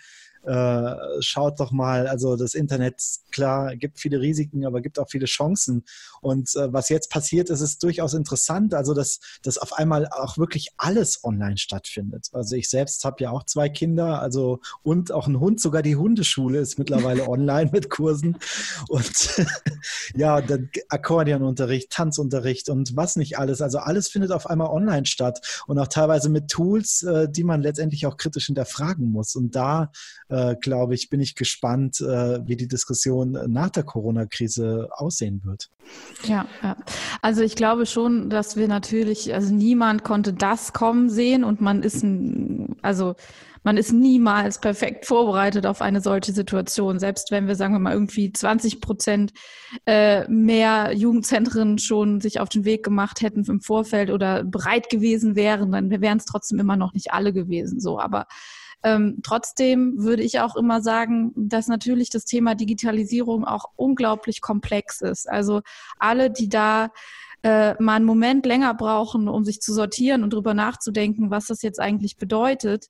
äh, 0.45 0.95
schaut 1.21 1.61
doch 1.61 1.71
mal, 1.73 2.07
also 2.07 2.37
das 2.37 2.55
Internet, 2.55 3.01
klar, 3.31 3.77
gibt 3.77 3.99
viele 3.99 4.21
Risiken, 4.21 4.67
aber 4.67 4.81
gibt 4.81 4.99
auch 4.99 5.09
viele 5.09 5.27
Chancen. 5.27 5.85
Und 6.21 6.55
äh, 6.57 6.73
was 6.73 6.89
jetzt 6.89 7.11
passiert, 7.11 7.51
ist 7.51 7.61
ist 7.61 7.83
durchaus 7.83 8.15
interessant, 8.15 8.75
also 8.75 8.95
dass, 8.95 9.21
dass 9.43 9.59
auf 9.59 9.73
einmal 9.73 10.09
auch 10.09 10.39
wirklich 10.39 10.71
alles 10.77 11.23
online 11.25 11.57
stattfindet. 11.57 12.29
Also 12.33 12.57
ich 12.57 12.69
selbst 12.69 13.05
habe 13.05 13.23
ja 13.23 13.31
auch 13.31 13.45
zwei 13.45 13.69
Kinder, 13.69 14.21
also 14.21 14.61
und 14.83 15.13
auch 15.13 15.27
ein 15.27 15.41
Hund, 15.41 15.61
sogar 15.61 15.83
die 15.83 15.97
Hundeschule 15.97 16.59
ist 16.59 16.79
mittlerweile 16.79 17.29
online 17.29 17.71
mit 17.73 17.89
Kursen. 17.89 18.39
Und 18.89 19.47
ja, 20.17 20.41
dann 20.41 20.71
Akkordeonunterricht, 20.89 21.91
Tanzunterricht 21.91 22.69
und 22.69 22.97
was 22.97 23.17
nicht 23.17 23.39
alles. 23.39 23.63
Also 23.63 23.79
alles 23.79 24.09
findet 24.09 24.33
auf 24.33 24.49
einmal 24.49 24.69
online 24.69 25.07
statt 25.07 25.63
und 25.67 25.79
auch 25.79 25.89
teilweise 25.89 26.29
mit 26.29 26.49
Tools, 26.49 27.03
äh, 27.03 27.29
die 27.29 27.45
man 27.45 27.63
letztendlich 27.63 28.07
auch 28.07 28.17
kritisch 28.17 28.47
hinterfragen 28.47 29.11
muss. 29.11 29.37
Und 29.37 29.55
da 29.55 29.91
äh, 30.33 30.57
glaube 30.57 30.95
ich, 30.95 31.11
bin 31.11 31.21
ich 31.21 31.35
gespannt, 31.35 32.01
äh, 32.01 32.41
wie 32.47 32.57
die 32.57 32.67
Diskussion 32.69 33.39
nach 33.49 33.69
der 33.69 33.83
Corona-Krise 33.83 34.89
aussehen 34.93 35.43
wird. 35.45 35.69
Ja, 36.25 36.47
ja, 36.63 36.77
also 37.21 37.43
ich 37.43 37.55
glaube 37.55 37.85
schon, 37.85 38.31
dass 38.31 38.57
wir 38.57 38.67
natürlich, 38.67 39.35
also 39.35 39.53
niemand 39.53 40.05
konnte 40.05 40.33
das 40.33 40.73
kommen 40.73 41.11
sehen 41.11 41.45
und 41.45 41.61
man 41.61 41.83
ist 41.83 42.03
ein, 42.03 42.77
also 42.81 43.15
man 43.63 43.77
ist 43.77 43.93
niemals 43.93 44.59
perfekt 44.59 45.07
vorbereitet 45.07 45.67
auf 45.67 45.83
eine 45.83 46.01
solche 46.01 46.33
Situation. 46.33 46.99
Selbst 46.99 47.31
wenn 47.31 47.47
wir, 47.47 47.55
sagen 47.55 47.75
wir 47.75 47.79
mal, 47.79 47.93
irgendwie 47.93 48.33
20 48.33 48.81
Prozent 48.81 49.33
äh, 49.87 50.27
mehr 50.29 50.93
Jugendzentren 50.95 51.79
schon 51.79 52.21
sich 52.21 52.41
auf 52.41 52.49
den 52.49 52.65
Weg 52.65 52.85
gemacht 52.85 53.21
hätten 53.21 53.45
im 53.45 53.61
Vorfeld 53.61 54.11
oder 54.11 54.43
bereit 54.45 54.89
gewesen 54.91 55.37
wären, 55.37 55.71
dann 55.71 55.91
wären 55.91 56.19
es 56.19 56.25
trotzdem 56.25 56.59
immer 56.59 56.77
noch 56.77 56.95
nicht 56.95 57.13
alle 57.13 57.33
gewesen. 57.33 57.79
So, 57.79 58.01
aber 58.01 58.27
ähm, 58.83 59.19
trotzdem 59.23 59.95
würde 59.99 60.23
ich 60.23 60.41
auch 60.41 60.57
immer 60.57 60.83
sagen, 60.83 61.33
dass 61.37 61.69
natürlich 61.69 62.11
das 62.11 62.25
Thema 62.25 62.55
Digitalisierung 62.55 63.45
auch 63.45 63.67
unglaublich 63.77 64.41
komplex 64.41 65.01
ist. 65.01 65.29
Also 65.29 65.63
alle, 65.99 66.31
die 66.31 66.49
da 66.49 66.91
äh, 67.43 67.75
mal 67.83 67.97
einen 67.97 68.05
Moment 68.05 68.47
länger 68.47 68.73
brauchen, 68.75 69.29
um 69.29 69.45
sich 69.45 69.61
zu 69.61 69.73
sortieren 69.73 70.23
und 70.23 70.33
drüber 70.33 70.55
nachzudenken, 70.55 71.31
was 71.31 71.47
das 71.47 71.63
jetzt 71.63 71.81
eigentlich 71.81 72.17
bedeutet, 72.17 72.87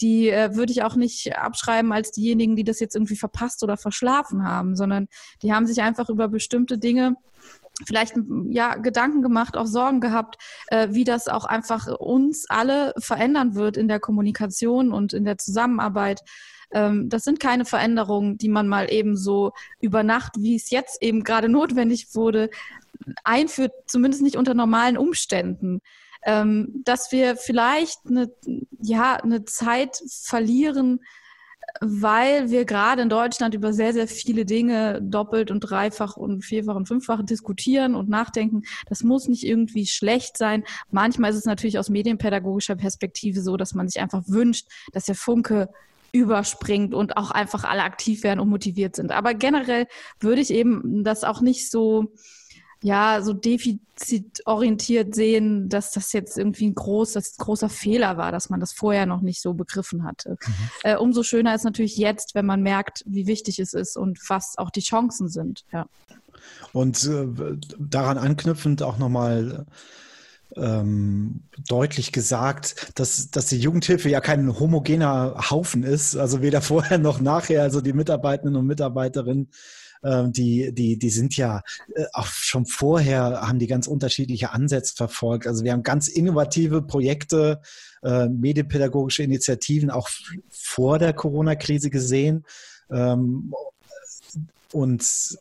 die 0.00 0.28
äh, 0.28 0.56
würde 0.56 0.72
ich 0.72 0.82
auch 0.82 0.96
nicht 0.96 1.36
abschreiben 1.36 1.92
als 1.92 2.10
diejenigen, 2.10 2.56
die 2.56 2.64
das 2.64 2.80
jetzt 2.80 2.96
irgendwie 2.96 3.16
verpasst 3.16 3.62
oder 3.62 3.76
verschlafen 3.76 4.44
haben, 4.44 4.74
sondern 4.76 5.06
die 5.42 5.52
haben 5.52 5.66
sich 5.66 5.82
einfach 5.82 6.08
über 6.08 6.28
bestimmte 6.28 6.78
Dinge 6.78 7.16
vielleicht 7.86 8.14
ja 8.50 8.76
Gedanken 8.76 9.22
gemacht, 9.22 9.56
auch 9.56 9.66
Sorgen 9.66 10.00
gehabt, 10.00 10.36
äh, 10.68 10.88
wie 10.90 11.04
das 11.04 11.28
auch 11.28 11.44
einfach 11.44 11.88
uns 11.98 12.48
alle 12.48 12.94
verändern 12.98 13.54
wird 13.54 13.76
in 13.76 13.88
der 13.88 14.00
Kommunikation 14.00 14.92
und 14.92 15.12
in 15.12 15.24
der 15.24 15.38
Zusammenarbeit. 15.38 16.20
Ähm, 16.72 17.08
das 17.08 17.24
sind 17.24 17.40
keine 17.40 17.64
Veränderungen, 17.64 18.38
die 18.38 18.48
man 18.48 18.68
mal 18.68 18.90
eben 18.92 19.16
so 19.16 19.52
über 19.80 20.02
Nacht, 20.02 20.32
wie 20.38 20.56
es 20.56 20.70
jetzt 20.70 21.02
eben 21.02 21.24
gerade 21.24 21.48
notwendig 21.48 22.14
wurde, 22.14 22.50
einführt, 23.24 23.72
zumindest 23.86 24.22
nicht 24.22 24.36
unter 24.36 24.54
normalen 24.54 24.96
Umständen. 24.96 25.80
Ähm, 26.24 26.82
dass 26.84 27.10
wir 27.10 27.36
vielleicht 27.36 28.06
eine, 28.08 28.30
ja, 28.80 29.16
eine 29.16 29.44
Zeit 29.44 30.00
verlieren, 30.06 31.00
weil 31.80 32.50
wir 32.50 32.64
gerade 32.64 33.02
in 33.02 33.08
Deutschland 33.08 33.54
über 33.54 33.72
sehr, 33.72 33.92
sehr 33.92 34.08
viele 34.08 34.44
Dinge 34.44 35.00
doppelt 35.02 35.50
und 35.50 35.60
dreifach 35.60 36.16
und 36.16 36.44
vierfach 36.44 36.76
und 36.76 36.86
fünffach 36.86 37.24
diskutieren 37.24 37.94
und 37.94 38.08
nachdenken. 38.08 38.62
Das 38.88 39.02
muss 39.02 39.28
nicht 39.28 39.44
irgendwie 39.44 39.86
schlecht 39.86 40.36
sein. 40.36 40.64
Manchmal 40.90 41.30
ist 41.30 41.38
es 41.38 41.44
natürlich 41.44 41.78
aus 41.78 41.88
medienpädagogischer 41.88 42.76
Perspektive 42.76 43.40
so, 43.42 43.56
dass 43.56 43.74
man 43.74 43.88
sich 43.88 44.00
einfach 44.00 44.22
wünscht, 44.26 44.66
dass 44.92 45.06
der 45.06 45.14
Funke 45.14 45.68
überspringt 46.12 46.92
und 46.92 47.16
auch 47.16 47.30
einfach 47.30 47.64
alle 47.64 47.82
aktiv 47.84 48.22
werden 48.22 48.40
und 48.40 48.50
motiviert 48.50 48.96
sind. 48.96 49.12
Aber 49.12 49.32
generell 49.32 49.86
würde 50.20 50.42
ich 50.42 50.50
eben 50.50 51.04
das 51.04 51.24
auch 51.24 51.40
nicht 51.40 51.70
so 51.70 52.12
ja, 52.82 53.22
so 53.22 53.32
defizitorientiert 53.32 55.14
sehen, 55.14 55.68
dass 55.68 55.92
das 55.92 56.12
jetzt 56.12 56.36
irgendwie 56.36 56.66
ein 56.66 56.74
groß, 56.74 57.12
das 57.12 57.36
großer 57.36 57.68
Fehler 57.68 58.16
war, 58.16 58.32
dass 58.32 58.50
man 58.50 58.60
das 58.60 58.72
vorher 58.72 59.06
noch 59.06 59.20
nicht 59.20 59.40
so 59.40 59.54
begriffen 59.54 60.04
hatte. 60.04 60.36
Mhm. 60.44 60.54
Äh, 60.82 60.96
umso 60.96 61.22
schöner 61.22 61.54
ist 61.54 61.64
natürlich 61.64 61.96
jetzt, 61.96 62.34
wenn 62.34 62.44
man 62.44 62.62
merkt, 62.62 63.04
wie 63.06 63.26
wichtig 63.26 63.60
es 63.60 63.72
ist 63.72 63.96
und 63.96 64.18
was 64.28 64.58
auch 64.58 64.70
die 64.70 64.80
Chancen 64.80 65.28
sind. 65.28 65.64
Ja. 65.72 65.86
Und 66.72 67.04
äh, 67.04 67.28
daran 67.78 68.18
anknüpfend 68.18 68.82
auch 68.82 68.98
nochmal 68.98 69.64
ähm, 70.56 71.44
deutlich 71.68 72.12
gesagt, 72.12 72.92
dass, 72.96 73.30
dass 73.30 73.46
die 73.46 73.58
Jugendhilfe 73.58 74.08
ja 74.08 74.20
kein 74.20 74.58
homogener 74.58 75.50
Haufen 75.50 75.82
ist, 75.82 76.16
also 76.16 76.42
weder 76.42 76.60
vorher 76.60 76.98
noch 76.98 77.20
nachher, 77.20 77.62
also 77.62 77.80
die 77.80 77.92
Mitarbeitenden 77.92 78.56
und 78.56 78.66
Mitarbeiterinnen 78.66 79.50
ähm, 80.04 80.32
die, 80.32 80.72
die, 80.74 80.98
die 80.98 81.10
sind 81.10 81.36
ja 81.36 81.62
äh, 81.94 82.04
auch 82.12 82.26
schon 82.26 82.66
vorher, 82.66 83.42
haben 83.42 83.58
die 83.58 83.66
ganz 83.66 83.86
unterschiedliche 83.86 84.52
Ansätze 84.52 84.94
verfolgt. 84.94 85.46
Also 85.46 85.64
wir 85.64 85.72
haben 85.72 85.82
ganz 85.82 86.08
innovative 86.08 86.82
Projekte, 86.82 87.60
äh, 88.02 88.28
medienpädagogische 88.28 89.22
Initiativen 89.22 89.90
auch 89.90 90.08
vor 90.50 90.98
der 90.98 91.12
Corona-Krise 91.12 91.90
gesehen. 91.90 92.44
Ähm, 92.90 93.52
und 94.72 95.38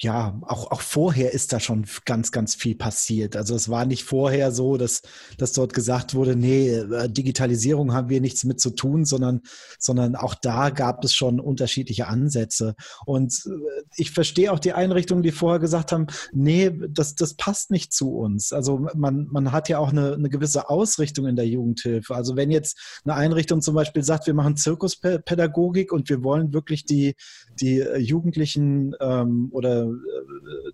ja, 0.00 0.38
auch, 0.42 0.70
auch 0.70 0.80
vorher 0.80 1.32
ist 1.32 1.52
da 1.52 1.60
schon 1.60 1.86
ganz, 2.04 2.32
ganz 2.32 2.54
viel 2.54 2.74
passiert. 2.74 3.36
Also 3.36 3.54
es 3.54 3.68
war 3.68 3.84
nicht 3.84 4.04
vorher 4.04 4.52
so, 4.52 4.76
dass, 4.76 5.02
dass 5.38 5.52
dort 5.52 5.72
gesagt 5.72 6.14
wurde, 6.14 6.36
nee, 6.36 6.70
äh, 6.70 7.08
Digitalisierung 7.08 7.92
haben 7.92 8.08
wir 8.08 8.20
nichts 8.20 8.44
mit 8.44 8.60
zu 8.60 8.70
tun, 8.70 9.04
sondern, 9.04 9.42
sondern 9.78 10.16
auch 10.16 10.34
da 10.34 10.70
gab 10.70 11.04
es 11.04 11.14
schon 11.14 11.40
unterschiedliche 11.40 12.08
Ansätze. 12.08 12.74
Und 13.06 13.44
äh, 13.46 13.82
ich 13.96 14.10
verstehe 14.10 14.52
auch 14.52 14.58
die 14.58 14.72
Einrichtungen, 14.72 15.22
die 15.22 15.32
vorher 15.32 15.60
gesagt 15.60 15.92
haben, 15.92 16.06
nee, 16.32 16.72
das, 16.88 17.14
das 17.14 17.34
passt 17.34 17.70
nicht 17.70 17.92
zu 17.92 18.16
uns. 18.16 18.52
Also 18.52 18.86
man, 18.94 19.28
man 19.30 19.52
hat 19.52 19.68
ja 19.68 19.78
auch 19.78 19.90
eine, 19.90 20.14
eine 20.14 20.28
gewisse 20.28 20.68
Ausrichtung 20.68 21.26
in 21.26 21.36
der 21.36 21.46
Jugendhilfe. 21.46 22.14
Also 22.14 22.36
wenn 22.36 22.50
jetzt 22.50 23.00
eine 23.04 23.14
Einrichtung 23.14 23.60
zum 23.60 23.74
Beispiel 23.74 24.02
sagt, 24.02 24.26
wir 24.26 24.34
machen 24.34 24.56
Zirkuspädagogik 24.56 25.92
und 25.92 26.08
wir 26.08 26.22
wollen 26.22 26.52
wirklich 26.52 26.84
die, 26.84 27.14
die 27.60 27.84
Jugendlichen 27.98 28.94
ähm, 29.00 29.48
oder 29.52 29.84
äh, 29.84 29.86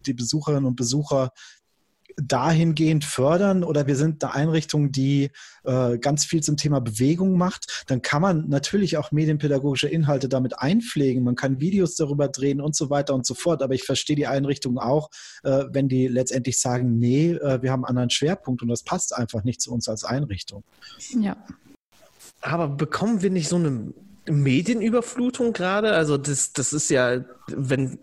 die 0.06 0.14
Besucherinnen 0.14 0.64
und 0.64 0.76
Besucher 0.76 1.30
dahingehend 2.16 3.04
fördern 3.04 3.64
oder 3.64 3.86
wir 3.86 3.96
sind 3.96 4.22
eine 4.24 4.34
Einrichtung, 4.34 4.92
die 4.92 5.30
äh, 5.64 5.98
ganz 5.98 6.24
viel 6.24 6.42
zum 6.42 6.56
Thema 6.56 6.80
Bewegung 6.80 7.36
macht, 7.36 7.84
dann 7.86 8.02
kann 8.02 8.22
man 8.22 8.48
natürlich 8.48 8.96
auch 8.96 9.12
medienpädagogische 9.12 9.88
Inhalte 9.88 10.28
damit 10.28 10.58
einpflegen. 10.58 11.24
Man 11.24 11.36
kann 11.36 11.60
Videos 11.60 11.94
darüber 11.96 12.28
drehen 12.28 12.60
und 12.60 12.76
so 12.76 12.90
weiter 12.90 13.14
und 13.14 13.26
so 13.26 13.34
fort. 13.34 13.62
Aber 13.62 13.74
ich 13.74 13.84
verstehe 13.84 14.16
die 14.16 14.26
Einrichtung 14.26 14.78
auch, 14.78 15.10
äh, 15.42 15.64
wenn 15.70 15.88
die 15.88 16.08
letztendlich 16.08 16.60
sagen, 16.60 16.98
nee, 16.98 17.32
äh, 17.32 17.62
wir 17.62 17.72
haben 17.72 17.84
einen 17.84 17.96
anderen 17.96 18.10
Schwerpunkt 18.10 18.62
und 18.62 18.68
das 18.68 18.82
passt 18.82 19.14
einfach 19.14 19.44
nicht 19.44 19.60
zu 19.60 19.72
uns 19.72 19.88
als 19.88 20.04
Einrichtung. 20.04 20.62
Ja. 21.18 21.36
Aber 22.40 22.68
bekommen 22.68 23.22
wir 23.22 23.30
nicht 23.30 23.48
so 23.48 23.56
eine 23.56 23.92
Medienüberflutung 24.26 25.52
gerade? 25.52 25.92
Also 25.92 26.16
das, 26.16 26.52
das 26.52 26.72
ist 26.72 26.90
ja, 26.90 27.24
wenn 27.48 28.00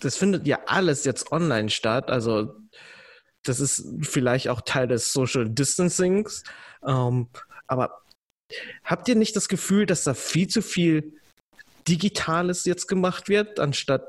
das 0.00 0.16
findet 0.16 0.46
ja 0.46 0.60
alles 0.66 1.04
jetzt 1.04 1.32
online 1.32 1.70
statt. 1.70 2.10
Also 2.10 2.54
das 3.42 3.60
ist 3.60 3.86
vielleicht 4.02 4.48
auch 4.48 4.60
Teil 4.60 4.88
des 4.88 5.12
Social 5.12 5.48
Distancings. 5.48 6.42
Ähm, 6.86 7.28
aber 7.66 8.02
habt 8.84 9.08
ihr 9.08 9.16
nicht 9.16 9.36
das 9.36 9.48
Gefühl, 9.48 9.86
dass 9.86 10.04
da 10.04 10.14
viel 10.14 10.48
zu 10.48 10.62
viel 10.62 11.14
Digitales 11.88 12.64
jetzt 12.64 12.88
gemacht 12.88 13.28
wird, 13.28 13.60
anstatt 13.60 14.04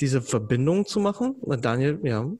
diese 0.00 0.20
Verbindung 0.20 0.86
zu 0.86 1.00
machen? 1.00 1.36
Daniel, 1.60 1.98
ja. 2.02 2.30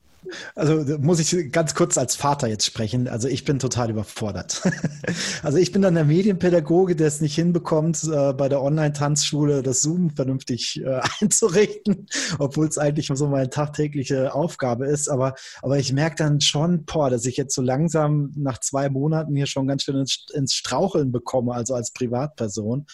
Also 0.55 0.97
muss 0.99 1.19
ich 1.19 1.51
ganz 1.51 1.75
kurz 1.75 1.97
als 1.97 2.15
Vater 2.15 2.47
jetzt 2.47 2.65
sprechen. 2.65 3.07
Also 3.07 3.27
ich 3.27 3.45
bin 3.45 3.59
total 3.59 3.89
überfordert. 3.89 4.61
also 5.43 5.57
ich 5.57 5.71
bin 5.71 5.81
dann 5.81 5.95
der 5.95 6.05
Medienpädagoge, 6.05 6.95
der 6.95 7.07
es 7.07 7.21
nicht 7.21 7.35
hinbekommt, 7.35 8.03
äh, 8.03 8.33
bei 8.33 8.49
der 8.49 8.61
Online-Tanzschule 8.61 9.63
das 9.63 9.81
Zoom 9.81 10.09
vernünftig 10.09 10.81
äh, 10.83 11.01
einzurichten, 11.21 12.07
obwohl 12.39 12.67
es 12.67 12.77
eigentlich 12.77 13.09
so 13.13 13.27
meine 13.27 13.49
tagtägliche 13.49 14.33
Aufgabe 14.33 14.87
ist. 14.87 15.07
Aber, 15.07 15.35
aber 15.61 15.77
ich 15.77 15.93
merke 15.93 16.17
dann 16.17 16.41
schon, 16.41 16.85
boah, 16.85 17.09
dass 17.09 17.25
ich 17.25 17.37
jetzt 17.37 17.55
so 17.55 17.61
langsam 17.61 18.31
nach 18.35 18.59
zwei 18.59 18.89
Monaten 18.89 19.35
hier 19.35 19.47
schon 19.47 19.67
ganz 19.67 19.83
schön 19.83 19.97
ins, 19.97 20.25
ins 20.33 20.53
Straucheln 20.53 21.11
bekomme, 21.11 21.53
also 21.53 21.73
als 21.73 21.91
Privatperson 21.91 22.85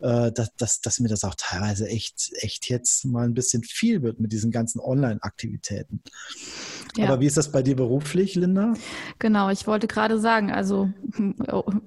äh, 0.00 0.30
dass, 0.32 0.54
dass, 0.56 0.80
dass 0.80 1.00
mir 1.00 1.08
das 1.08 1.24
auch 1.24 1.34
teilweise 1.36 1.88
echt, 1.88 2.30
echt 2.40 2.68
jetzt 2.68 3.04
mal 3.04 3.24
ein 3.24 3.34
bisschen 3.34 3.62
viel 3.64 4.02
wird 4.02 4.20
mit 4.20 4.32
diesen 4.32 4.50
ganzen 4.50 4.80
Online-Aktivitäten. 4.80 6.02
Ja. 6.96 7.08
Aber 7.08 7.20
wie 7.20 7.26
ist 7.26 7.36
das 7.36 7.50
bei 7.50 7.62
dir 7.62 7.76
beruflich, 7.76 8.34
Linda? 8.34 8.74
Genau, 9.18 9.50
ich 9.50 9.66
wollte 9.66 9.88
gerade 9.88 10.18
sagen, 10.18 10.52
also 10.52 10.90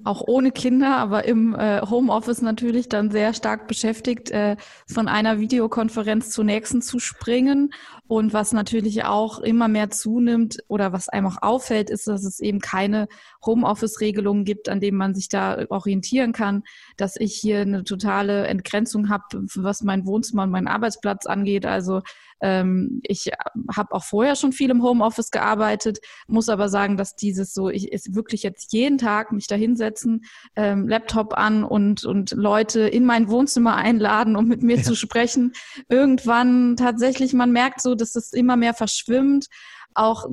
auch 0.04 0.22
ohne 0.26 0.52
Kinder, 0.52 0.96
aber 0.96 1.24
im 1.24 1.54
äh, 1.54 1.80
Homeoffice 1.82 2.42
natürlich 2.42 2.88
dann 2.88 3.10
sehr 3.10 3.34
stark 3.34 3.66
beschäftigt, 3.66 4.30
äh, 4.30 4.56
von 4.86 5.08
einer 5.08 5.38
Videokonferenz 5.38 6.30
zur 6.30 6.44
nächsten 6.44 6.82
zu 6.82 6.98
springen. 6.98 7.72
Und 8.08 8.34
was 8.34 8.52
natürlich 8.52 9.04
auch 9.04 9.38
immer 9.38 9.68
mehr 9.68 9.88
zunimmt 9.88 10.58
oder 10.68 10.92
was 10.92 11.08
einem 11.08 11.28
auch 11.28 11.40
auffällt, 11.40 11.88
ist, 11.88 12.08
dass 12.08 12.24
es 12.24 12.40
eben 12.40 12.60
keine 12.60 13.08
Homeoffice-Regelungen 13.46 14.44
gibt, 14.44 14.68
an 14.68 14.80
denen 14.80 14.98
man 14.98 15.14
sich 15.14 15.28
da 15.28 15.64
orientieren 15.70 16.32
kann, 16.32 16.64
dass 16.96 17.16
ich 17.16 17.34
hier 17.34 17.60
eine 17.60 17.84
totale 17.84 18.46
Entgrenzung 18.48 19.08
habe, 19.08 19.24
was 19.54 19.82
mein 19.82 20.04
Wohnzimmer 20.04 20.42
und 20.42 20.50
meinen 20.50 20.68
Arbeitsplatz 20.68 21.26
angeht. 21.26 21.64
Also 21.64 22.02
ähm, 22.42 23.00
ich 23.04 23.30
habe 23.74 23.94
auch 23.94 24.04
vorher 24.04 24.36
schon 24.36 24.52
viel 24.52 24.70
im 24.70 24.82
Homeoffice 24.82 25.30
gearbeitet, 25.30 26.00
muss 26.26 26.48
aber 26.48 26.68
sagen, 26.68 26.96
dass 26.96 27.14
dieses 27.14 27.54
so, 27.54 27.70
ich 27.70 27.92
ist 27.92 28.14
wirklich 28.14 28.42
jetzt 28.42 28.72
jeden 28.72 28.98
Tag 28.98 29.32
mich 29.32 29.46
da 29.46 29.54
hinsetzen, 29.54 30.24
ähm, 30.56 30.88
Laptop 30.88 31.38
an 31.38 31.62
und, 31.64 32.04
und 32.04 32.32
Leute 32.32 32.80
in 32.80 33.04
mein 33.04 33.28
Wohnzimmer 33.28 33.76
einladen, 33.76 34.36
um 34.36 34.48
mit 34.48 34.62
mir 34.62 34.78
ja. 34.78 34.82
zu 34.82 34.96
sprechen. 34.96 35.52
Irgendwann 35.88 36.76
tatsächlich, 36.76 37.32
man 37.32 37.52
merkt 37.52 37.80
so, 37.80 37.94
dass 37.94 38.16
es 38.16 38.32
immer 38.32 38.56
mehr 38.56 38.74
verschwimmt. 38.74 39.46
Auch 39.94 40.26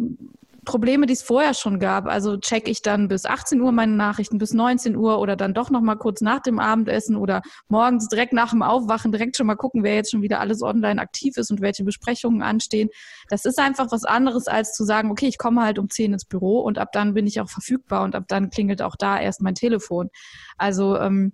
Probleme, 0.66 1.06
die 1.06 1.14
es 1.14 1.22
vorher 1.22 1.54
schon 1.54 1.80
gab. 1.80 2.06
Also 2.06 2.38
check 2.38 2.68
ich 2.68 2.82
dann 2.82 3.08
bis 3.08 3.26
18 3.26 3.62
Uhr 3.62 3.72
meine 3.72 3.94
Nachrichten, 3.94 4.38
bis 4.38 4.54
19 4.54 4.96
Uhr 4.96 5.20
oder 5.20 5.36
dann 5.36 5.54
doch 5.54 5.70
noch 5.70 5.82
mal 5.82 5.96
kurz 5.96 6.22
nach 6.22 6.42
dem 6.42 6.60
Abendessen 6.60 7.16
oder 7.16 7.42
morgens 7.68 8.08
direkt 8.08 8.34
nach 8.34 8.52
dem 8.52 8.62
Aufwachen 8.62 9.12
direkt 9.12 9.38
schon 9.38 9.48
mal 9.48 9.56
gucken, 9.56 9.84
wer 9.84 9.96
jetzt 9.96 10.12
schon 10.12 10.22
wieder 10.22 10.40
alles 10.40 10.62
online 10.62 11.02
aktiv 11.02 11.38
ist 11.38 11.52
und 11.52 11.62
welche 11.62 11.84
Besprechungen 11.84 12.42
anstehen. 12.42 12.90
Das 13.30 13.46
ist 13.46 13.60
einfach 13.60 13.92
was 13.92 14.04
anderes 14.04 14.48
als 14.48 14.74
zu 14.74 14.84
sagen, 14.84 15.12
okay, 15.12 15.28
ich 15.28 15.38
komme 15.38 15.62
halt 15.62 15.80
um 15.80 15.90
10 15.90 16.14
ins 16.14 16.26
Büro 16.26 16.60
und 16.60 16.78
ab 16.78 16.90
dann 16.92 17.14
bin 17.14 17.28
ich 17.28 17.42
auch 17.42 17.50
verfügbar 17.50 18.04
und 18.04 18.16
ab 18.16 18.26
dann 18.28 18.50
klingelt 18.50 18.82
auch 18.82 18.96
da 18.96 19.20
erst 19.20 19.42
mein 19.42 19.56
Telefon. 19.56 20.10
Also 20.58 20.98
ähm, 20.98 21.34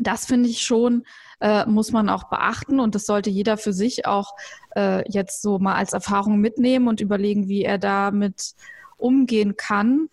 das 0.00 0.26
finde 0.26 0.48
ich 0.48 0.62
schon 0.62 1.04
äh, 1.40 1.66
muss 1.66 1.92
man 1.92 2.08
auch 2.08 2.24
beachten 2.24 2.80
und 2.80 2.94
das 2.94 3.06
sollte 3.06 3.30
jeder 3.30 3.56
für 3.56 3.72
sich 3.72 4.06
auch 4.06 4.34
äh, 4.74 5.08
jetzt 5.10 5.42
so 5.42 5.58
mal 5.58 5.74
als 5.74 5.92
Erfahrung 5.92 6.40
mitnehmen 6.40 6.88
und 6.88 7.00
überlegen, 7.00 7.48
wie 7.48 7.62
er 7.62 7.78
damit 7.78 8.54
umgehen 8.96 9.56
kann 9.56 10.08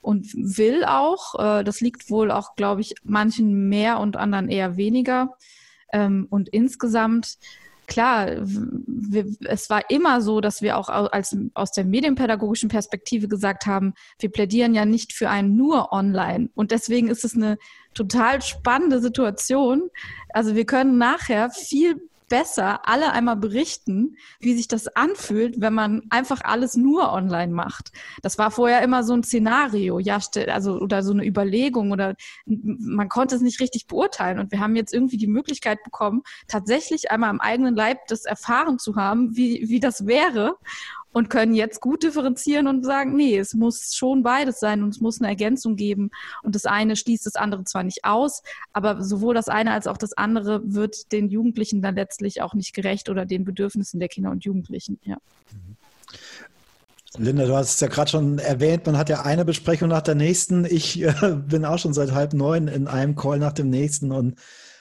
und 0.00 0.32
will 0.34 0.84
auch. 0.84 1.34
Äh, 1.38 1.64
das 1.64 1.80
liegt 1.80 2.10
wohl 2.10 2.30
auch, 2.30 2.54
glaube 2.54 2.80
ich, 2.80 2.94
manchen 3.02 3.68
mehr 3.68 3.98
und 3.98 4.16
anderen 4.16 4.48
eher 4.48 4.76
weniger. 4.76 5.36
Ähm, 5.92 6.26
und 6.30 6.48
insgesamt 6.48 7.38
klar, 7.88 8.36
wir, 8.38 9.26
es 9.46 9.68
war 9.68 9.90
immer 9.90 10.20
so, 10.20 10.40
dass 10.40 10.62
wir 10.62 10.76
auch 10.76 10.88
als, 10.88 11.36
aus 11.54 11.72
der 11.72 11.84
medienpädagogischen 11.84 12.68
Perspektive 12.68 13.26
gesagt 13.26 13.66
haben, 13.66 13.94
wir 14.20 14.30
plädieren 14.30 14.74
ja 14.74 14.84
nicht 14.84 15.12
für 15.12 15.28
ein 15.30 15.56
nur 15.56 15.92
online. 15.92 16.50
Und 16.54 16.70
deswegen 16.70 17.08
ist 17.08 17.24
es 17.24 17.34
eine 17.34 17.58
total 17.94 18.42
spannende 18.42 19.00
Situation. 19.00 19.90
Also 20.28 20.54
wir 20.54 20.66
können 20.66 20.98
nachher 20.98 21.50
viel 21.50 22.08
besser 22.28 22.86
alle 22.88 23.12
einmal 23.12 23.36
berichten, 23.36 24.16
wie 24.40 24.54
sich 24.54 24.68
das 24.68 24.88
anfühlt, 24.88 25.60
wenn 25.60 25.74
man 25.74 26.02
einfach 26.10 26.42
alles 26.42 26.76
nur 26.76 27.12
online 27.12 27.52
macht. 27.52 27.92
Das 28.22 28.38
war 28.38 28.50
vorher 28.50 28.82
immer 28.82 29.04
so 29.04 29.14
ein 29.14 29.22
Szenario, 29.22 29.98
ja, 29.98 30.18
also 30.48 30.78
oder 30.78 31.02
so 31.02 31.12
eine 31.12 31.26
Überlegung 31.26 31.92
oder 31.92 32.14
man 32.46 33.08
konnte 33.08 33.36
es 33.36 33.42
nicht 33.42 33.60
richtig 33.60 33.86
beurteilen. 33.86 34.38
Und 34.38 34.52
wir 34.52 34.60
haben 34.60 34.76
jetzt 34.76 34.92
irgendwie 34.92 35.16
die 35.16 35.26
Möglichkeit 35.26 35.82
bekommen, 35.82 36.22
tatsächlich 36.46 37.10
einmal 37.10 37.30
am 37.30 37.40
eigenen 37.40 37.74
Leib 37.74 38.06
das 38.08 38.24
erfahren 38.24 38.78
zu 38.78 38.96
haben, 38.96 39.36
wie, 39.36 39.68
wie 39.68 39.80
das 39.80 40.06
wäre 40.06 40.56
und 41.12 41.30
können 41.30 41.54
jetzt 41.54 41.80
gut 41.80 42.02
differenzieren 42.02 42.66
und 42.66 42.84
sagen, 42.84 43.16
nee, 43.16 43.38
es 43.38 43.54
muss 43.54 43.94
schon 43.94 44.22
beides 44.22 44.60
sein 44.60 44.82
und 44.82 44.90
es 44.90 45.00
muss 45.00 45.20
eine 45.20 45.28
Ergänzung 45.28 45.76
geben. 45.76 46.10
Und 46.42 46.54
das 46.54 46.66
eine 46.66 46.96
schließt 46.96 47.26
das 47.26 47.34
andere 47.34 47.64
zwar 47.64 47.82
nicht 47.82 48.04
aus, 48.04 48.42
aber 48.72 49.02
sowohl 49.02 49.34
das 49.34 49.48
eine 49.48 49.72
als 49.72 49.86
auch 49.86 49.96
das 49.96 50.12
andere 50.12 50.60
wird 50.64 51.12
den 51.12 51.28
Jugendlichen 51.28 51.82
dann 51.82 51.94
letztlich 51.94 52.42
auch 52.42 52.54
nicht 52.54 52.74
gerecht 52.74 53.08
oder 53.08 53.26
den 53.26 53.44
Bedürfnissen 53.44 54.00
der 54.00 54.08
Kinder 54.08 54.30
und 54.30 54.44
Jugendlichen. 54.44 54.98
Ja. 55.04 55.16
Linda, 57.16 57.46
du 57.46 57.56
hast 57.56 57.74
es 57.74 57.80
ja 57.80 57.88
gerade 57.88 58.10
schon 58.10 58.38
erwähnt, 58.38 58.86
man 58.86 58.98
hat 58.98 59.08
ja 59.08 59.22
eine 59.22 59.44
Besprechung 59.44 59.88
nach 59.88 60.02
der 60.02 60.14
nächsten. 60.14 60.64
Ich 60.66 61.02
äh, 61.02 61.12
bin 61.34 61.64
auch 61.64 61.78
schon 61.78 61.94
seit 61.94 62.12
halb 62.12 62.34
neun 62.34 62.68
in 62.68 62.86
einem 62.86 63.16
Call 63.16 63.38
nach 63.38 63.52
dem 63.52 63.70
nächsten 63.70 64.12
und 64.12 64.38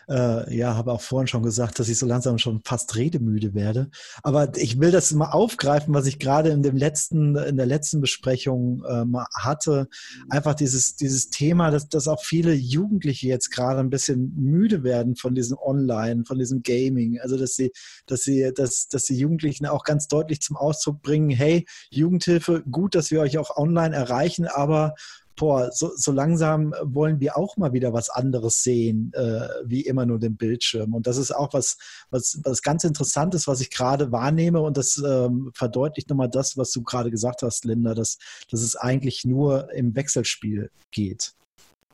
äh, 0.09 0.55
ja, 0.55 0.75
habe 0.75 0.91
auch 0.91 1.01
vorhin 1.01 1.27
schon 1.27 1.43
gesagt, 1.43 1.79
dass 1.79 1.89
ich 1.89 1.97
so 1.97 2.05
langsam 2.05 2.37
schon 2.37 2.61
fast 2.63 2.95
redemüde 2.95 3.53
werde. 3.53 3.89
Aber 4.23 4.55
ich 4.55 4.79
will 4.79 4.91
das 4.91 5.11
mal 5.11 5.31
aufgreifen, 5.31 5.93
was 5.93 6.05
ich 6.05 6.19
gerade 6.19 6.49
in 6.49 6.63
dem 6.63 6.77
letzten, 6.77 7.35
in 7.35 7.57
der 7.57 7.65
letzten 7.65 7.99
Besprechung 7.99 8.83
äh, 8.87 9.05
mal 9.05 9.27
hatte. 9.35 9.87
Einfach 10.29 10.55
dieses, 10.55 10.95
dieses 10.95 11.29
Thema, 11.29 11.71
dass, 11.71 11.89
dass 11.89 12.07
auch 12.07 12.23
viele 12.23 12.53
Jugendliche 12.53 13.27
jetzt 13.27 13.49
gerade 13.49 13.79
ein 13.79 13.89
bisschen 13.89 14.33
müde 14.35 14.83
werden 14.83 15.15
von 15.15 15.35
diesem 15.35 15.57
Online, 15.57 16.23
von 16.25 16.39
diesem 16.39 16.63
Gaming. 16.63 17.19
Also 17.19 17.37
dass 17.37 17.55
sie, 17.55 17.71
dass 18.05 18.21
sie, 18.21 18.51
dass, 18.55 18.87
dass 18.87 19.03
die 19.03 19.17
Jugendlichen 19.17 19.65
auch 19.65 19.83
ganz 19.83 20.07
deutlich 20.07 20.41
zum 20.41 20.55
Ausdruck 20.55 21.01
bringen, 21.01 21.29
hey, 21.29 21.65
Jugendhilfe, 21.89 22.63
gut, 22.69 22.95
dass 22.95 23.11
wir 23.11 23.19
euch 23.19 23.37
auch 23.37 23.57
online 23.57 23.95
erreichen, 23.95 24.47
aber 24.47 24.95
boah, 25.37 25.71
so, 25.71 25.91
so 25.95 26.11
langsam 26.11 26.73
wollen 26.81 27.21
wir 27.21 27.37
auch 27.37 27.55
mal 27.55 27.71
wieder 27.71 27.93
was 27.93 28.09
anderes 28.09 28.63
sehen, 28.63 29.13
äh, 29.13 29.47
wie 29.63 29.81
immer 29.81 30.05
nur 30.05 30.19
den 30.19 30.35
Bildschirm. 30.35 30.93
Und 30.93 31.07
das 31.07 31.17
ist 31.17 31.31
auch 31.31 31.53
was, 31.53 31.77
was, 32.09 32.41
was 32.43 32.61
ganz 32.61 32.83
Interessantes, 32.83 33.47
was 33.47 33.61
ich 33.61 33.69
gerade 33.69 34.11
wahrnehme. 34.11 34.59
Und 34.59 34.75
das 34.75 34.97
ähm, 34.97 35.51
verdeutlicht 35.53 36.09
nochmal 36.09 36.29
das, 36.29 36.57
was 36.57 36.71
du 36.71 36.83
gerade 36.83 37.11
gesagt 37.11 37.43
hast, 37.43 37.63
Linda, 37.63 37.93
dass, 37.93 38.17
dass 38.51 38.61
es 38.61 38.75
eigentlich 38.75 39.23
nur 39.23 39.71
im 39.73 39.95
Wechselspiel 39.95 40.71
geht. 40.91 41.33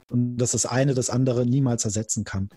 Und 0.09 0.37
dass 0.37 0.51
das 0.51 0.65
eine 0.65 0.93
das 0.93 1.09
andere 1.09 1.45
niemals 1.45 1.85
ersetzen 1.85 2.23
kann. 2.23 2.49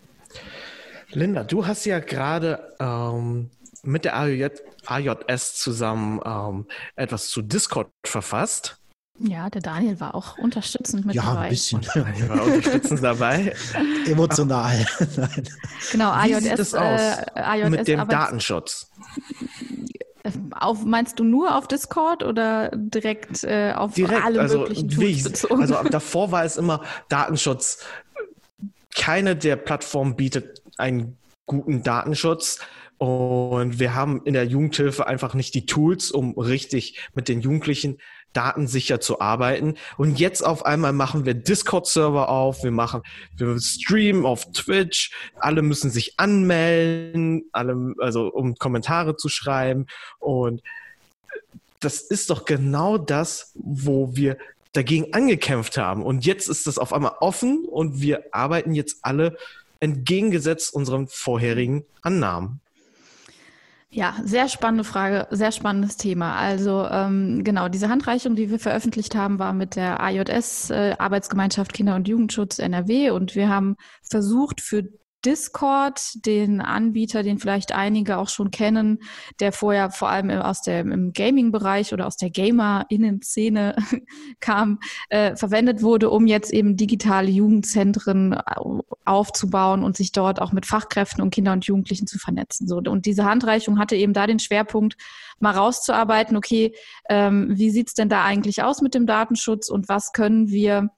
Linda, 1.10 1.44
du 1.44 1.66
hast 1.66 1.84
ja 1.84 1.98
gerade 1.98 2.74
ähm, 2.78 3.50
mit 3.82 4.04
der 4.04 4.16
AJ, 4.16 4.50
AJS 4.86 5.54
zusammen 5.56 6.20
ähm, 6.24 6.66
etwas 6.94 7.28
zu 7.28 7.42
Discord 7.42 7.90
verfasst. 8.04 8.78
Ja, 9.18 9.48
der 9.48 9.62
Daniel 9.62 9.98
war 9.98 10.14
auch 10.14 10.36
unterstützend 10.38 11.06
mit 11.06 11.14
ja, 11.14 11.22
dabei. 11.22 11.34
Ja, 11.34 11.40
ein 11.42 11.50
bisschen. 11.50 11.80
Daniel 11.94 12.28
war 12.28 12.44
unterstützend 12.44 13.02
dabei. 13.02 13.54
Emotional. 14.06 14.86
genau, 15.92 16.10
AJS. 16.10 16.28
Wie 16.28 16.40
sieht 16.42 16.58
das 16.58 16.74
aus 16.74 17.00
äh, 17.00 17.40
AJS 17.40 17.70
mit 17.70 17.88
dem 17.88 18.08
Datenschutz? 18.08 18.90
Auf, 20.50 20.84
meinst 20.84 21.18
du 21.18 21.24
nur 21.24 21.56
auf 21.56 21.66
Discord 21.68 22.22
oder 22.22 22.70
direkt 22.74 23.44
äh, 23.44 23.72
auf 23.74 23.94
direkt, 23.94 24.24
alle 24.24 24.40
also, 24.40 24.60
möglichen 24.60 24.88
Tools 24.88 25.22
bezogen? 25.22 25.62
Also 25.62 25.76
davor 25.90 26.30
war 26.32 26.44
es 26.44 26.56
immer 26.56 26.82
Datenschutz. 27.08 27.84
Keine 28.94 29.36
der 29.36 29.56
Plattformen 29.56 30.16
bietet 30.16 30.62
einen 30.76 31.16
guten 31.46 31.82
Datenschutz. 31.82 32.58
Und 32.98 33.78
wir 33.78 33.94
haben 33.94 34.22
in 34.24 34.32
der 34.32 34.46
Jugendhilfe 34.46 35.06
einfach 35.06 35.34
nicht 35.34 35.54
die 35.54 35.66
Tools, 35.66 36.10
um 36.10 36.38
richtig 36.38 36.98
mit 37.14 37.28
den 37.28 37.42
Jugendlichen 37.42 37.98
datensicher 38.36 39.00
zu 39.00 39.20
arbeiten. 39.20 39.74
Und 39.96 40.18
jetzt 40.18 40.42
auf 40.42 40.66
einmal 40.66 40.92
machen 40.92 41.24
wir 41.24 41.34
Discord-Server 41.34 42.28
auf, 42.28 42.62
wir 42.62 42.70
machen, 42.70 43.02
wir 43.36 43.58
streamen 43.60 44.26
auf 44.26 44.52
Twitch, 44.52 45.12
alle 45.36 45.62
müssen 45.62 45.90
sich 45.90 46.18
anmelden, 46.18 47.44
alle, 47.52 47.94
also 47.98 48.28
um 48.28 48.56
Kommentare 48.56 49.16
zu 49.16 49.28
schreiben. 49.28 49.86
Und 50.18 50.62
das 51.80 52.00
ist 52.00 52.30
doch 52.30 52.44
genau 52.44 52.98
das, 52.98 53.52
wo 53.54 54.16
wir 54.16 54.36
dagegen 54.72 55.14
angekämpft 55.14 55.78
haben. 55.78 56.02
Und 56.02 56.26
jetzt 56.26 56.48
ist 56.48 56.66
das 56.66 56.78
auf 56.78 56.92
einmal 56.92 57.16
offen 57.20 57.64
und 57.64 58.00
wir 58.00 58.24
arbeiten 58.32 58.74
jetzt 58.74 58.98
alle 59.02 59.36
entgegengesetzt 59.80 60.74
unseren 60.74 61.08
vorherigen 61.08 61.84
Annahmen. 62.02 62.60
Ja, 63.96 64.14
sehr 64.22 64.50
spannende 64.50 64.84
Frage, 64.84 65.26
sehr 65.30 65.52
spannendes 65.52 65.96
Thema. 65.96 66.36
Also 66.36 66.86
ähm, 66.86 67.44
genau, 67.44 67.70
diese 67.70 67.88
Handreichung, 67.88 68.36
die 68.36 68.50
wir 68.50 68.58
veröffentlicht 68.58 69.14
haben, 69.14 69.38
war 69.38 69.54
mit 69.54 69.74
der 69.74 70.00
AJS, 70.02 70.68
äh, 70.68 70.96
Arbeitsgemeinschaft 70.98 71.72
Kinder- 71.72 71.94
und 71.94 72.06
Jugendschutz 72.06 72.58
NRW. 72.58 73.08
Und 73.08 73.34
wir 73.34 73.48
haben 73.48 73.76
versucht, 74.02 74.60
für 74.60 74.86
Discord, 75.26 76.24
den 76.24 76.60
Anbieter, 76.60 77.24
den 77.24 77.38
vielleicht 77.38 77.72
einige 77.72 78.18
auch 78.18 78.28
schon 78.28 78.52
kennen, 78.52 79.00
der 79.40 79.50
vorher 79.52 79.90
vor 79.90 80.08
allem 80.08 80.30
aus 80.30 80.62
dem 80.62 81.12
Gaming-Bereich 81.12 81.92
oder 81.92 82.06
aus 82.06 82.16
der 82.16 82.30
Gamer-Innen-Szene 82.30 83.74
kam, 84.40 84.78
äh, 85.08 85.34
verwendet 85.34 85.82
wurde, 85.82 86.10
um 86.10 86.26
jetzt 86.28 86.52
eben 86.52 86.76
digitale 86.76 87.28
Jugendzentren 87.28 88.40
aufzubauen 89.04 89.82
und 89.82 89.96
sich 89.96 90.12
dort 90.12 90.40
auch 90.40 90.52
mit 90.52 90.64
Fachkräften 90.64 91.22
und 91.22 91.30
Kindern 91.30 91.54
und 91.54 91.66
Jugendlichen 91.66 92.06
zu 92.06 92.18
vernetzen. 92.18 92.68
So, 92.68 92.76
und 92.76 93.04
diese 93.04 93.24
Handreichung 93.24 93.78
hatte 93.80 93.96
eben 93.96 94.12
da 94.12 94.26
den 94.26 94.38
Schwerpunkt, 94.38 94.96
mal 95.40 95.52
rauszuarbeiten, 95.52 96.36
okay, 96.36 96.74
ähm, 97.08 97.50
wie 97.50 97.70
sieht's 97.70 97.94
denn 97.94 98.08
da 98.08 98.24
eigentlich 98.24 98.62
aus 98.62 98.80
mit 98.80 98.94
dem 98.94 99.06
Datenschutz 99.06 99.68
und 99.68 99.88
was 99.88 100.12
können 100.12 100.48
wir 100.48 100.90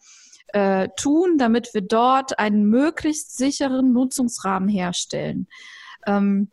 äh, 0.49 0.89
tun, 0.97 1.39
damit 1.39 1.75
wir 1.75 1.83
dort 1.83 2.39
einen 2.39 2.65
möglichst 2.65 3.37
sicheren 3.37 3.93
Nutzungsrahmen 3.93 4.69
herstellen. 4.69 5.47
Ähm, 6.07 6.51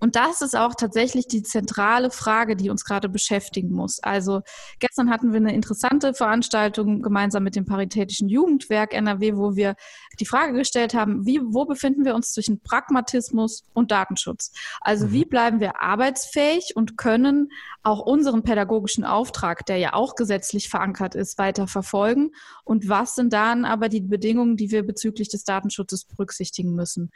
und 0.00 0.16
das 0.16 0.42
ist 0.42 0.56
auch 0.56 0.74
tatsächlich 0.74 1.26
die 1.26 1.42
zentrale 1.42 2.10
Frage, 2.10 2.56
die 2.56 2.70
uns 2.70 2.84
gerade 2.84 3.08
beschäftigen 3.08 3.72
muss. 3.72 4.02
Also 4.02 4.42
gestern 4.78 5.10
hatten 5.10 5.32
wir 5.32 5.38
eine 5.38 5.54
interessante 5.54 6.14
Veranstaltung 6.14 7.02
gemeinsam 7.02 7.42
mit 7.42 7.56
dem 7.56 7.66
Paritätischen 7.66 8.28
Jugendwerk 8.28 8.94
NRW, 8.94 9.36
wo 9.36 9.56
wir 9.56 9.74
die 10.20 10.26
Frage 10.26 10.54
gestellt 10.54 10.94
haben, 10.94 11.26
wie, 11.26 11.40
wo 11.42 11.64
befinden 11.64 12.04
wir 12.04 12.14
uns 12.14 12.32
zwischen 12.32 12.60
Pragmatismus 12.60 13.64
und 13.72 13.90
Datenschutz? 13.90 14.52
Also 14.80 15.12
wie 15.12 15.24
mhm. 15.24 15.28
bleiben 15.28 15.60
wir 15.60 15.80
arbeitsfähig 15.80 16.72
und 16.74 16.96
können 16.96 17.50
auch 17.82 18.00
unseren 18.00 18.42
pädagogischen 18.42 19.04
Auftrag, 19.04 19.66
der 19.66 19.78
ja 19.78 19.92
auch 19.92 20.14
gesetzlich 20.14 20.68
verankert 20.68 21.14
ist, 21.14 21.38
weiter 21.38 21.66
verfolgen? 21.66 22.32
Und 22.64 22.88
was 22.88 23.14
sind 23.14 23.32
dann 23.32 23.64
aber 23.64 23.88
die 23.88 24.00
Bedingungen, 24.00 24.56
die 24.56 24.70
wir 24.70 24.84
bezüglich 24.84 25.28
des 25.28 25.44
Datenschutzes 25.44 26.04
berücksichtigen 26.04 26.74
müssen? 26.74 27.10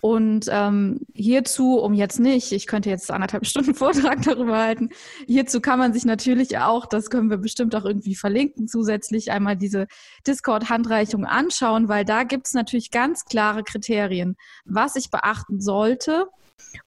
Und 0.00 0.46
ähm, 0.50 1.00
hierzu, 1.14 1.78
um 1.78 1.94
jetzt 1.94 2.20
nicht, 2.20 2.52
ich 2.52 2.66
könnte 2.66 2.90
jetzt 2.90 3.10
anderthalb 3.10 3.46
Stunden 3.46 3.74
Vortrag 3.74 4.22
darüber 4.22 4.58
halten, 4.58 4.90
hierzu 5.26 5.60
kann 5.60 5.78
man 5.78 5.92
sich 5.92 6.04
natürlich 6.04 6.58
auch, 6.58 6.86
das 6.86 7.10
können 7.10 7.30
wir 7.30 7.38
bestimmt 7.38 7.74
auch 7.74 7.84
irgendwie 7.84 8.14
verlinken, 8.14 8.68
zusätzlich 8.68 9.30
einmal 9.30 9.56
diese 9.56 9.86
Discord-Handreichung 10.26 11.24
anschauen, 11.24 11.88
weil 11.88 12.04
da 12.04 12.24
gibt 12.24 12.46
es 12.46 12.54
natürlich 12.54 12.90
ganz 12.90 13.24
klare 13.24 13.62
Kriterien, 13.62 14.36
was 14.64 14.96
ich 14.96 15.10
beachten 15.10 15.60
sollte, 15.60 16.26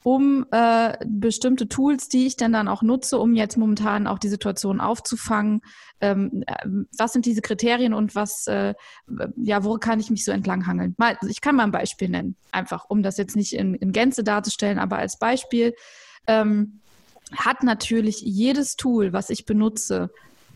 um 0.03 0.45
äh, 0.51 0.97
bestimmte 1.05 1.67
Tools, 1.67 2.09
die 2.09 2.27
ich 2.27 2.37
dann 2.37 2.53
dann 2.53 2.67
auch 2.67 2.81
nutze, 2.81 3.19
um 3.19 3.35
jetzt 3.35 3.57
momentan 3.57 4.07
auch 4.07 4.19
die 4.19 4.29
Situation 4.29 4.79
aufzufangen. 4.79 5.61
Ähm, 6.01 6.43
äh, 6.47 6.53
was 6.97 7.13
sind 7.13 7.25
diese 7.25 7.41
Kriterien 7.41 7.93
und 7.93 8.15
was, 8.15 8.47
äh, 8.47 8.73
ja, 9.35 9.63
wo 9.63 9.77
kann 9.77 9.99
ich 9.99 10.09
mich 10.09 10.25
so 10.25 10.31
entlanghangeln? 10.31 10.95
Mal, 10.97 11.17
ich 11.27 11.41
kann 11.41 11.55
mal 11.55 11.63
ein 11.63 11.71
Beispiel 11.71 12.09
nennen, 12.09 12.35
einfach, 12.51 12.85
um 12.89 13.03
das 13.03 13.17
jetzt 13.17 13.35
nicht 13.35 13.53
in, 13.53 13.75
in 13.75 13.91
Gänze 13.91 14.23
darzustellen, 14.23 14.79
aber 14.79 14.97
als 14.97 15.17
Beispiel. 15.17 15.75
Ähm, 16.27 16.79
hat 17.35 17.63
natürlich 17.63 18.21
jedes 18.21 18.75
Tool, 18.75 19.13
was 19.13 19.29
ich 19.29 19.45
benutze, 19.45 20.09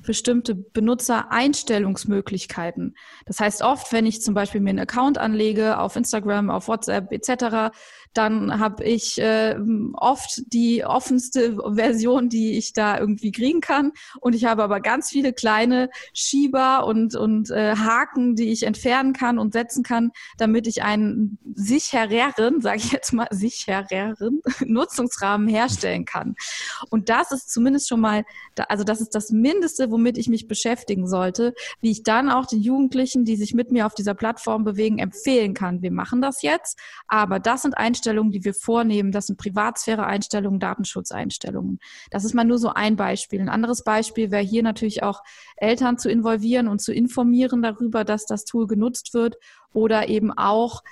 bestimmte 0.05 0.55
Benutzereinstellungsmöglichkeiten. 0.55 2.95
Das 3.25 3.39
heißt, 3.39 3.63
oft, 3.63 3.93
wenn 3.93 4.05
ich 4.05 4.21
zum 4.21 4.33
Beispiel 4.33 4.59
mir 4.61 4.71
einen 4.71 4.79
Account 4.79 5.17
anlege 5.17 5.79
auf 5.79 5.95
Instagram, 5.95 6.49
auf 6.49 6.67
WhatsApp 6.67 7.09
etc., 7.11 7.71
dann 8.13 8.59
habe 8.59 8.83
ich 8.83 9.19
äh, 9.19 9.55
oft 9.93 10.41
die 10.53 10.85
offenste 10.85 11.57
Version, 11.75 12.29
die 12.29 12.57
ich 12.57 12.73
da 12.73 12.99
irgendwie 12.99 13.31
kriegen 13.31 13.61
kann. 13.61 13.91
Und 14.21 14.35
ich 14.35 14.45
habe 14.45 14.63
aber 14.63 14.79
ganz 14.79 15.09
viele 15.09 15.33
kleine 15.33 15.89
Schieber 16.13 16.85
und, 16.85 17.15
und 17.15 17.49
äh, 17.49 17.75
Haken, 17.75 18.35
die 18.35 18.51
ich 18.51 18.63
entfernen 18.63 19.13
kann 19.13 19.39
und 19.39 19.53
setzen 19.53 19.83
kann, 19.83 20.11
damit 20.37 20.67
ich 20.67 20.83
einen 20.83 21.37
sichereren, 21.55 22.61
sage 22.61 22.77
ich 22.77 22.91
jetzt 22.91 23.13
mal, 23.13 23.27
sichereren 23.31 24.41
Nutzungsrahmen 24.65 25.47
herstellen 25.47 26.05
kann. 26.05 26.35
Und 26.89 27.09
das 27.09 27.31
ist 27.31 27.51
zumindest 27.51 27.89
schon 27.89 27.99
mal, 27.99 28.23
also 28.69 28.83
das 28.83 29.01
ist 29.01 29.15
das 29.15 29.31
Mindeste, 29.31 29.91
womit 29.91 30.17
ich 30.17 30.29
mich 30.29 30.47
beschäftigen 30.47 31.07
sollte, 31.07 31.53
wie 31.81 31.91
ich 31.91 32.03
dann 32.03 32.29
auch 32.29 32.45
den 32.45 32.61
Jugendlichen, 32.61 33.25
die 33.25 33.35
sich 33.35 33.53
mit 33.53 33.71
mir 33.71 33.85
auf 33.85 33.93
dieser 33.93 34.13
Plattform 34.13 34.63
bewegen, 34.63 34.99
empfehlen 34.99 35.53
kann. 35.53 35.81
Wir 35.81 35.91
machen 35.91 36.21
das 36.21 36.41
jetzt, 36.41 36.79
aber 37.07 37.39
das 37.39 37.63
sind 37.63 37.77
Einstellungen, 37.77 38.02
die 38.03 38.43
wir 38.43 38.53
vornehmen. 38.53 39.11
Das 39.11 39.27
sind 39.27 39.37
Privatsphäre-Einstellungen, 39.37 40.59
Datenschutzeinstellungen. 40.59 41.79
Das 42.11 42.25
ist 42.25 42.33
mal 42.33 42.43
nur 42.43 42.57
so 42.57 42.69
ein 42.69 42.95
Beispiel. 42.95 43.39
Ein 43.39 43.49
anderes 43.49 43.83
Beispiel 43.83 44.31
wäre 44.31 44.43
hier 44.43 44.63
natürlich 44.63 45.03
auch 45.03 45.21
Eltern 45.55 45.97
zu 45.97 46.09
involvieren 46.09 46.67
und 46.67 46.79
zu 46.79 46.93
informieren 46.93 47.61
darüber, 47.61 48.03
dass 48.03 48.25
das 48.25 48.45
Tool 48.45 48.67
genutzt 48.67 49.13
wird 49.13 49.35
oder 49.73 50.09
eben 50.09 50.31
auch 50.31 50.83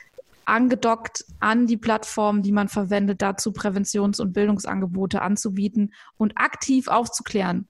angedockt 0.46 1.26
an 1.40 1.68
die 1.68 1.78
Plattform, 1.78 2.42
die 2.42 2.52
man 2.52 2.68
verwendet, 2.68 3.22
dazu 3.22 3.52
Präventions- 3.52 4.20
und 4.20 4.34
Bildungsangebote 4.34 5.22
anzubieten 5.22 5.94
und 6.18 6.34
aktiv 6.38 6.88
aufzuklären. 6.88 7.68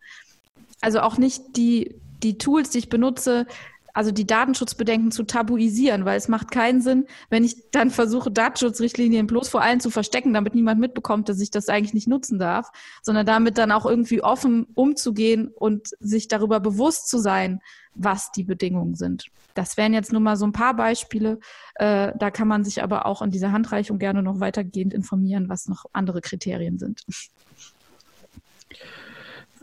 Also 0.81 1.01
auch 1.01 1.17
nicht 1.17 1.57
die, 1.57 1.95
die 2.23 2.37
Tools, 2.37 2.69
die 2.69 2.79
ich 2.79 2.89
benutze, 2.89 3.45
also 3.93 4.11
die 4.11 4.25
Datenschutzbedenken 4.25 5.11
zu 5.11 5.23
tabuisieren, 5.23 6.05
weil 6.05 6.17
es 6.17 6.27
macht 6.27 6.51
keinen 6.51 6.81
Sinn, 6.81 7.05
wenn 7.29 7.43
ich 7.43 7.71
dann 7.71 7.89
versuche, 7.89 8.31
Datenschutzrichtlinien 8.31 9.27
bloß 9.27 9.49
vor 9.49 9.61
allen 9.61 9.79
zu 9.79 9.89
verstecken, 9.89 10.33
damit 10.33 10.55
niemand 10.55 10.79
mitbekommt, 10.79 11.29
dass 11.29 11.39
ich 11.39 11.51
das 11.51 11.69
eigentlich 11.69 11.93
nicht 11.93 12.07
nutzen 12.07 12.39
darf, 12.39 12.69
sondern 13.01 13.25
damit 13.25 13.57
dann 13.57 13.71
auch 13.71 13.85
irgendwie 13.85 14.23
offen 14.23 14.67
umzugehen 14.73 15.49
und 15.49 15.89
sich 15.99 16.27
darüber 16.27 16.59
bewusst 16.59 17.09
zu 17.09 17.17
sein, 17.17 17.61
was 17.93 18.31
die 18.31 18.43
Bedingungen 18.43 18.95
sind. 18.95 19.27
Das 19.53 19.75
wären 19.75 19.93
jetzt 19.93 20.11
nur 20.13 20.21
mal 20.21 20.37
so 20.37 20.45
ein 20.45 20.53
paar 20.53 20.75
Beispiele. 20.75 21.39
Äh, 21.75 22.13
da 22.17 22.31
kann 22.31 22.47
man 22.47 22.63
sich 22.63 22.81
aber 22.83 23.05
auch 23.05 23.21
in 23.21 23.31
dieser 23.31 23.51
Handreichung 23.51 23.99
gerne 23.99 24.23
noch 24.23 24.39
weitergehend 24.39 24.93
informieren, 24.93 25.49
was 25.49 25.67
noch 25.67 25.85
andere 25.91 26.21
Kriterien 26.21 26.79
sind. 26.79 27.03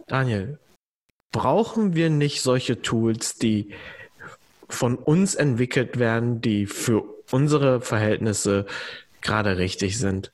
Daniel, 0.06 0.58
brauchen 1.32 1.94
wir 1.94 2.10
nicht 2.10 2.42
solche 2.42 2.82
Tools, 2.82 3.36
die 3.36 3.72
von 4.68 4.96
uns 4.96 5.34
entwickelt 5.34 5.98
werden, 5.98 6.40
die 6.40 6.66
für 6.66 7.02
unsere 7.30 7.80
Verhältnisse 7.80 8.66
gerade 9.20 9.56
richtig 9.58 9.98
sind. 9.98 10.32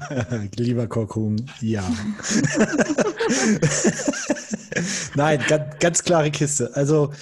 Lieber 0.56 0.86
Korkum, 0.86 1.36
ja. 1.60 1.84
Nein, 5.14 5.42
ganz, 5.48 5.78
ganz, 5.78 6.02
klare 6.02 6.30
Kiste. 6.30 6.74
Also 6.74 7.12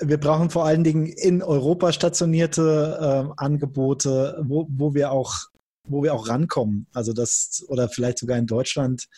wir 0.00 0.18
brauchen 0.18 0.50
vor 0.50 0.66
allen 0.66 0.84
Dingen 0.84 1.06
in 1.06 1.42
Europa 1.42 1.92
stationierte 1.92 2.98
äh, 3.00 3.32
Angebote, 3.36 4.40
wo, 4.42 4.66
wo 4.70 4.94
wir 4.94 5.10
auch, 5.10 5.34
wo 5.84 6.02
wir 6.02 6.14
auch 6.14 6.28
rankommen. 6.28 6.86
Also 6.92 7.12
das, 7.12 7.64
oder 7.68 7.88
vielleicht 7.88 8.18
sogar 8.18 8.38
in 8.38 8.46
Deutschland, 8.46 9.08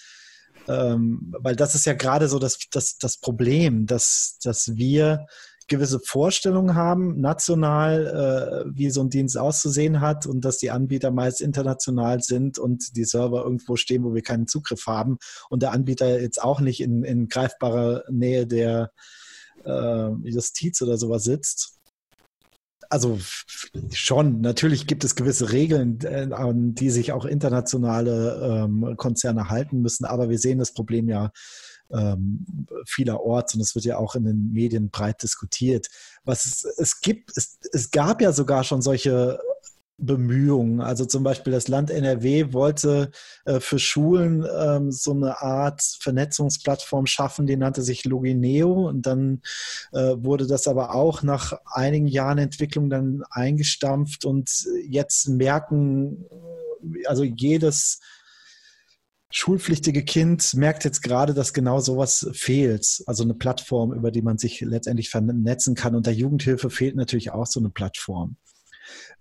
ähm, 0.66 1.35
weil 1.38 1.57
das 1.57 1.74
ist 1.74 1.87
ja 1.87 1.94
gerade 1.94 2.28
so 2.28 2.38
das, 2.38 2.59
das, 2.70 2.98
das 2.98 3.18
Problem, 3.18 3.87
dass, 3.87 4.38
dass 4.42 4.76
wir 4.76 5.26
gewisse 5.68 6.00
Vorstellungen 6.00 6.74
haben, 6.74 7.20
national, 7.20 8.64
äh, 8.66 8.70
wie 8.74 8.90
so 8.90 9.02
ein 9.02 9.11
Dienst 9.11 9.38
auszusehen 9.38 10.00
hat 10.00 10.26
und 10.26 10.44
dass 10.44 10.59
die 10.59 10.70
Anbieter 10.70 11.11
meist 11.11 11.40
international 11.40 12.22
sind 12.22 12.59
und 12.59 12.96
die 12.96 13.04
Server 13.04 13.44
irgendwo 13.44 13.76
stehen, 13.76 14.04
wo 14.04 14.14
wir 14.14 14.22
keinen 14.22 14.46
Zugriff 14.46 14.87
haben 14.87 15.18
und 15.50 15.62
der 15.62 15.72
Anbieter 15.72 16.20
jetzt 16.20 16.42
auch 16.42 16.61
nicht 16.61 16.81
in, 16.81 17.04
in 17.04 17.28
greifbarer 17.28 18.04
Nähe 18.11 18.46
der 18.46 18.90
äh, 19.64 20.11
Justiz 20.24 20.81
oder 20.83 20.96
sowas 20.96 21.24
sitzt. 21.24 21.74
Also 22.90 23.18
schon, 23.92 24.40
natürlich 24.40 24.87
gibt 24.87 25.04
es 25.04 25.14
gewisse 25.14 25.52
Regeln, 25.52 26.00
äh, 26.02 26.28
an 26.33 26.74
die 26.74 26.88
sich 26.90 27.12
auch 27.12 27.26
internationale 27.26 28.64
ähm, 28.64 28.94
Konzerne 28.96 29.50
halten 29.50 29.83
müssen, 29.83 30.07
aber 30.07 30.31
wir 30.31 30.38
sehen 30.38 30.59
das 30.59 30.72
Problem 30.72 31.09
ja 31.09 31.31
ähm, 31.90 32.44
vielerorts 32.87 33.55
und 33.55 33.61
es 33.61 33.74
wird 33.74 33.85
ja 33.85 33.98
auch 33.98 34.14
in 34.14 34.24
den 34.24 34.53
Medien 34.53 34.90
breit 34.90 35.22
diskutiert. 35.22 35.88
Was 36.24 36.46
es, 36.46 36.64
es 36.64 37.01
gibt, 37.01 37.37
es, 37.37 37.59
es 37.72 37.90
gab 37.90 38.20
ja 38.20 38.33
sogar 38.33 38.64
schon 38.64 38.83
solche 38.83 39.38
Bemühungen. 39.98 40.81
Also 40.81 41.05
zum 41.05 41.24
Beispiel 41.24 41.53
das 41.53 41.66
Land 41.66 41.90
NRW 41.90 42.53
wollte 42.53 43.11
äh, 43.44 43.59
für 43.59 43.81
Schulen 43.81 44.46
ähm, 44.57 44.92
so 44.92 45.12
eine 45.12 45.42
Art 45.42 45.83
Vernetzungsplattform 46.01 47.07
schaffen, 47.07 47.46
die 47.46 47.57
nannte 47.57 47.83
sich 47.83 48.05
Logineo 48.05 48.88
und 48.88 49.07
dann 49.07 49.42
äh, 49.92 50.14
wurde 50.16 50.46
das 50.46 50.68
aber 50.68 50.94
auch 50.94 51.22
nach 51.22 51.53
einigen 51.66 52.07
Jahren 52.07 52.38
Entwicklung 52.38 52.90
dann 52.90 53.24
eingestampft 53.31 54.24
und 54.24 54.68
jetzt 54.88 55.29
merken, 55.29 56.24
also 57.07 57.24
jedes 57.24 57.98
schulpflichtige 59.31 60.05
Kind 60.05 60.55
merkt 60.55 60.85
jetzt 60.85 61.03
gerade, 61.03 61.35
dass 61.35 61.53
genau 61.53 61.81
sowas 61.81 62.29
fehlt. 62.33 63.03
Also 63.07 63.25
eine 63.25 63.35
Plattform, 63.35 63.93
über 63.93 64.11
die 64.11 64.23
man 64.23 64.38
sich 64.38 64.61
letztendlich 64.61 65.11
vernetzen 65.11 65.75
kann. 65.75 65.95
Und 65.95 66.07
der 66.07 66.14
Jugendhilfe 66.14 66.71
fehlt 66.71 66.97
natürlich 66.97 67.31
auch 67.31 67.47
so 67.47 67.61
eine 67.61 67.71
Plattform. 67.71 68.37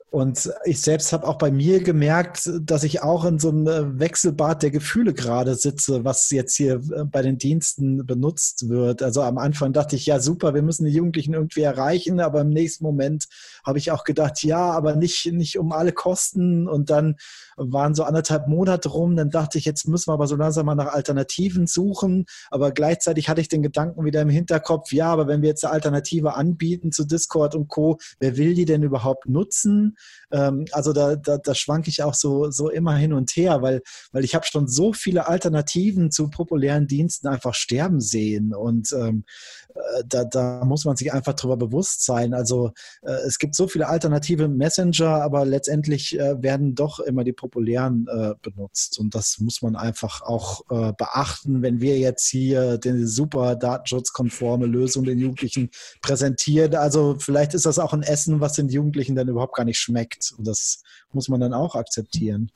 Und 0.10 0.50
ich 0.64 0.80
selbst 0.80 1.12
habe 1.12 1.28
auch 1.28 1.38
bei 1.38 1.52
mir 1.52 1.84
gemerkt, 1.84 2.50
dass 2.62 2.86
ich 2.86 3.04
auch 3.04 3.26
in 3.26 3.40
so 3.40 3.50
einem 3.50 3.68
äh, 3.68 4.00
Wechselbad 4.00 4.64
der 4.64 4.72
Gefühle 4.72 5.14
gerade 5.14 5.56
sitze, 5.56 6.06
was 6.06 6.30
jetzt 6.30 6.56
hier 6.56 6.76
äh, 6.76 7.04
bei 7.04 7.22
den 7.22 7.38
Diensten 7.38 8.06
benutzt 8.06 8.70
wird. 8.70 9.04
Also 9.04 9.22
am 9.22 9.38
Anfang 9.38 9.74
dachte 9.74 9.98
ich, 9.98 10.06
ja 10.06 10.22
super, 10.22 10.54
wir 10.54 10.62
müssen 10.62 10.86
die 10.86 10.94
Jugendlichen 10.94 11.34
irgendwie 11.34 11.64
erreichen, 11.64 12.22
aber 12.22 12.40
im 12.40 12.52
nächsten 12.52 12.86
Moment 12.86 13.28
habe 13.66 13.80
ich 13.80 13.92
auch 13.92 14.06
gedacht, 14.06 14.44
ja, 14.44 14.72
aber 14.72 14.96
nicht, 14.96 15.30
nicht 15.34 15.60
um 15.60 15.74
alle 15.74 15.92
Kosten. 15.92 16.70
Und 16.70 16.90
dann 16.90 17.18
waren 17.58 17.94
so 17.94 18.04
anderthalb 18.06 18.48
Monate 18.48 18.88
rum, 18.88 19.18
dann 19.18 19.30
dachte 19.30 19.58
ich, 19.58 19.66
jetzt 19.66 19.90
müssen 19.90 20.08
wir 20.08 20.14
aber 20.14 20.28
so 20.28 20.38
langsam 20.38 20.68
mal 20.68 20.76
nach 20.76 20.94
Alternativen 20.94 21.68
suchen. 21.68 22.28
Aber 22.50 22.72
gleichzeitig 22.72 23.28
hatte 23.28 23.42
ich 23.42 23.50
den 23.50 23.62
Gedanken 23.62 24.06
wieder 24.06 24.22
im 24.22 24.30
Hinterkopf, 24.30 24.94
ja, 24.94 25.12
aber 25.12 25.28
wenn 25.28 25.42
wir 25.42 25.50
jetzt 25.50 25.66
eine 25.66 25.74
Alternative 25.74 26.36
anbieten 26.36 26.94
zu 26.94 27.04
Discord 27.04 27.56
und 27.56 27.68
Co., 27.68 27.98
wer 28.20 28.38
will 28.38 28.54
die 28.54 28.66
denn 28.66 28.84
überhaupt 28.84 29.28
nutzen? 29.28 29.97
Ähm, 30.32 30.66
also 30.72 30.94
da, 30.94 31.16
da, 31.16 31.38
da 31.38 31.56
schwanke 31.56 31.90
ich 31.90 32.04
auch 32.04 32.14
so, 32.14 32.50
so 32.52 32.70
immer 32.70 32.96
hin 32.96 33.14
und 33.14 33.32
her, 33.36 33.62
weil, 33.62 33.82
weil 34.12 34.24
ich 34.24 34.36
habe 34.36 34.46
schon 34.46 34.68
so 34.68 34.94
viele 34.94 35.28
Alternativen 35.28 36.12
zu 36.12 36.30
populären 36.30 36.88
Diensten 36.88 37.28
einfach 37.28 37.54
sterben 37.54 38.02
sehen. 38.02 38.54
Und 38.54 38.92
ähm, 38.94 39.26
äh, 39.67 39.67
da, 40.06 40.24
da 40.24 40.64
muss 40.66 40.86
man 40.86 40.96
sich 40.96 41.14
einfach 41.14 41.34
drüber 41.34 41.58
bewusst 41.58 42.06
sein. 42.06 42.34
Also 42.34 42.72
äh, 43.02 43.12
es 43.28 43.40
gibt 43.40 43.56
so 43.56 43.68
viele 43.68 43.88
alternative 43.88 44.48
Messenger, 44.48 45.22
aber 45.22 45.46
letztendlich 45.46 46.18
äh, 46.20 46.42
werden 46.42 46.76
doch 46.76 47.00
immer 47.00 47.24
die 47.24 47.34
populären 47.34 48.08
äh, 48.10 48.34
benutzt. 48.42 49.00
Und 49.00 49.16
das 49.16 49.40
muss 49.40 49.62
man 49.62 49.76
einfach 49.76 50.22
auch 50.22 50.62
äh, 50.70 50.94
beachten, 50.94 51.62
wenn 51.62 51.82
wir 51.82 51.98
jetzt 51.98 52.28
hier 52.28 52.78
den 52.78 53.08
super 53.08 53.56
datenschutzkonforme 53.56 54.66
Lösung 54.66 55.04
den 55.04 55.20
Jugendlichen 55.20 55.70
präsentieren. 56.02 56.76
Also 56.76 57.16
vielleicht 57.20 57.54
ist 57.54 57.66
das 57.66 57.80
auch 57.80 57.94
ein 57.94 58.04
Essen, 58.04 58.40
was 58.42 58.54
den 58.54 58.70
Jugendlichen 58.70 59.16
dann 59.16 59.28
überhaupt 59.28 59.56
gar 59.56 59.66
nicht 59.66 59.80
schmeckt. 59.80 60.34
Und 60.38 60.48
das 60.48 60.82
muss 61.12 61.30
man 61.30 61.40
dann 61.40 61.54
auch 61.54 61.76
akzeptieren. 61.76 62.52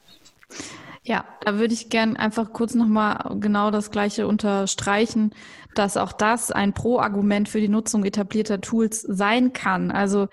Ja, 1.04 1.26
da 1.42 1.58
würde 1.58 1.74
ich 1.74 1.90
gern 1.90 2.16
einfach 2.16 2.54
kurz 2.54 2.76
nochmal 2.76 3.36
genau 3.40 3.72
das 3.72 3.90
Gleiche 3.90 4.28
unterstreichen, 4.28 5.34
dass 5.74 5.98
auch 5.98 6.14
das 6.14 6.52
ein 6.52 6.74
Pro-Argument 6.74 7.50
für 7.50 7.60
die 7.60 7.70
Nutzung 7.70 8.06
etablierter 8.06 8.62
Tools 8.62 9.02
sein 9.02 9.52
kann. 9.52 9.90
Also 9.90 10.28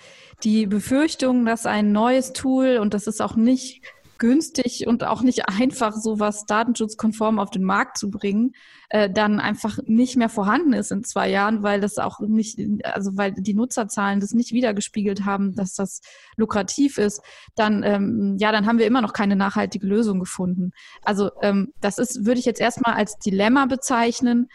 die 0.44 0.66
Befürchtung, 0.66 1.46
dass 1.46 1.64
ein 1.64 1.92
neues 1.92 2.34
Tool, 2.34 2.78
und 2.82 2.92
das 2.92 3.06
ist 3.06 3.22
auch 3.22 3.34
nicht 3.34 3.82
günstig 4.18 4.86
und 4.86 5.04
auch 5.04 5.22
nicht 5.22 5.48
einfach, 5.48 5.94
sowas 5.94 6.44
datenschutzkonform 6.46 7.38
auf 7.38 7.50
den 7.50 7.62
Markt 7.62 7.98
zu 7.98 8.10
bringen, 8.10 8.52
äh, 8.90 9.08
dann 9.10 9.40
einfach 9.40 9.78
nicht 9.86 10.16
mehr 10.16 10.28
vorhanden 10.28 10.72
ist 10.72 10.90
in 10.90 11.04
zwei 11.04 11.30
Jahren, 11.30 11.62
weil 11.62 11.80
das 11.80 11.98
auch 11.98 12.20
nicht, 12.20 12.58
also 12.84 13.16
weil 13.16 13.32
die 13.32 13.54
Nutzerzahlen 13.54 14.20
das 14.20 14.32
nicht 14.32 14.52
wiedergespiegelt 14.52 15.24
haben, 15.24 15.54
dass 15.54 15.74
das 15.74 16.00
lukrativ 16.36 16.98
ist, 16.98 17.22
dann 17.54 17.82
ähm, 17.82 18.36
ja, 18.38 18.52
dann 18.52 18.66
haben 18.66 18.78
wir 18.78 18.86
immer 18.86 19.02
noch 19.02 19.12
keine 19.12 19.36
nachhaltige 19.36 19.86
Lösung 19.86 20.20
gefunden. 20.20 20.72
Also 21.02 21.30
ähm, 21.42 21.72
das 21.80 21.98
ist, 21.98 22.26
würde 22.26 22.40
ich 22.40 22.46
jetzt 22.46 22.60
erstmal 22.60 22.94
als 22.94 23.18
Dilemma 23.18 23.66
bezeichnen, 23.66 24.48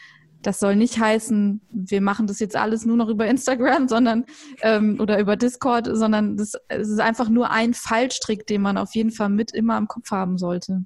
das 0.44 0.60
soll 0.60 0.76
nicht 0.76 1.00
heißen, 1.00 1.62
wir 1.72 2.02
machen 2.02 2.28
das 2.28 2.40
jetzt 2.40 2.56
alles 2.56 2.86
nur 2.86 2.98
noch 2.98 3.10
über 3.10 3.26
Instagram, 3.28 3.88
sondern 3.88 4.26
ähm, 4.62 5.00
oder 5.00 5.20
über 5.20 5.36
Discord, 5.36 5.90
sondern 5.92 6.38
das, 6.38 6.54
es 6.68 6.90
ist 6.90 7.00
einfach 7.00 7.30
nur 7.30 7.50
ein 7.50 7.74
Fallstrick, 7.74 8.46
den 8.48 8.62
man 8.62 8.78
auf 8.78 8.94
jeden 8.96 9.12
Fall 9.12 9.30
mit 9.30 9.52
immer 9.52 9.78
im 9.78 9.88
Kopf 9.88 10.12
haben 10.12 10.38
sollte. 10.38 10.84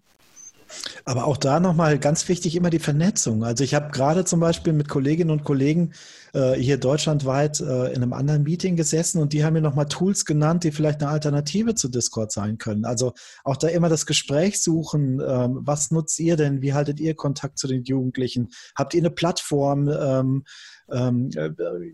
Aber 1.05 1.25
auch 1.25 1.37
da 1.37 1.59
nochmal 1.59 1.97
ganz 1.97 2.27
wichtig 2.27 2.55
immer 2.55 2.69
die 2.69 2.79
Vernetzung. 2.79 3.43
Also 3.43 3.63
ich 3.63 3.73
habe 3.73 3.91
gerade 3.91 4.25
zum 4.25 4.39
Beispiel 4.39 4.73
mit 4.73 4.89
Kolleginnen 4.89 5.31
und 5.31 5.43
Kollegen 5.43 5.93
äh, 6.33 6.53
hier 6.53 6.77
deutschlandweit 6.77 7.59
äh, 7.59 7.93
in 7.93 8.03
einem 8.03 8.13
anderen 8.13 8.43
Meeting 8.43 8.75
gesessen 8.75 9.21
und 9.21 9.33
die 9.33 9.43
haben 9.43 9.53
mir 9.53 9.61
nochmal 9.61 9.87
Tools 9.87 10.25
genannt, 10.25 10.63
die 10.63 10.71
vielleicht 10.71 11.01
eine 11.01 11.11
Alternative 11.11 11.75
zu 11.75 11.87
Discord 11.89 12.31
sein 12.31 12.57
können. 12.57 12.85
Also 12.85 13.13
auch 13.43 13.57
da 13.57 13.67
immer 13.67 13.89
das 13.89 14.05
Gespräch 14.05 14.61
suchen. 14.61 15.21
Ähm, 15.25 15.59
was 15.61 15.91
nutzt 15.91 16.19
ihr 16.19 16.35
denn? 16.35 16.61
Wie 16.61 16.73
haltet 16.73 16.99
ihr 16.99 17.15
Kontakt 17.15 17.59
zu 17.59 17.67
den 17.67 17.83
Jugendlichen? 17.83 18.49
Habt 18.75 18.93
ihr 18.93 19.01
eine 19.01 19.11
Plattform? 19.11 19.89
Ähm, 19.89 20.43
ähm, 20.89 21.29
äh, 21.35 21.49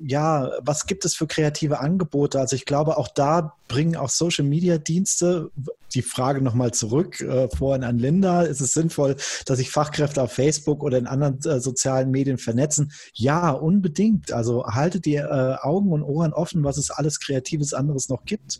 ja, 0.06 0.52
was 0.62 0.86
gibt 0.86 1.04
es 1.06 1.16
für 1.16 1.26
kreative 1.26 1.80
Angebote? 1.80 2.40
Also 2.40 2.56
ich 2.56 2.66
glaube, 2.66 2.98
auch 2.98 3.08
da 3.08 3.56
bringen 3.68 3.96
auch 3.96 4.10
Social-Media-Dienste, 4.10 5.50
die 5.94 6.02
Frage 6.02 6.42
nochmal 6.42 6.74
zurück, 6.74 7.22
äh, 7.22 7.50
vorhin 7.50 7.84
an 7.84 7.98
Linda, 7.98 8.44
ist 8.44 8.62
es 8.62 8.74
sinnvoll, 8.74 9.16
dass 9.46 9.58
sich 9.58 9.72
Fachkräfte 9.72 10.22
auf 10.22 10.34
Facebook 10.34 10.84
oder 10.84 10.98
in 10.98 11.08
anderen 11.08 11.40
äh, 11.46 11.60
sozialen 11.60 12.12
Medien 12.12 12.38
vernetzen? 12.38 12.92
Ja, 13.14 13.52
unbedingt. 13.52 14.33
Also 14.34 14.66
haltet 14.66 15.06
die 15.06 15.16
äh, 15.16 15.56
Augen 15.62 15.92
und 15.92 16.04
Ohren 16.04 16.34
offen, 16.34 16.64
was 16.64 16.78
es 16.78 16.92
alles 16.92 17.20
Kreatives 17.20 17.74
anderes 17.74 18.10
noch 18.10 18.26
gibt. 18.26 18.60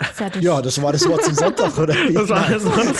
Fertig. 0.00 0.42
Ja, 0.42 0.60
das 0.60 0.80
war 0.82 0.92
das 0.92 1.08
Wort 1.08 1.24
zum 1.24 1.34
Sonntag, 1.34 1.78
oder? 1.78 1.94
Das 2.12 2.28
war 2.28 2.50
das 2.50 2.64
Wort 2.64 2.96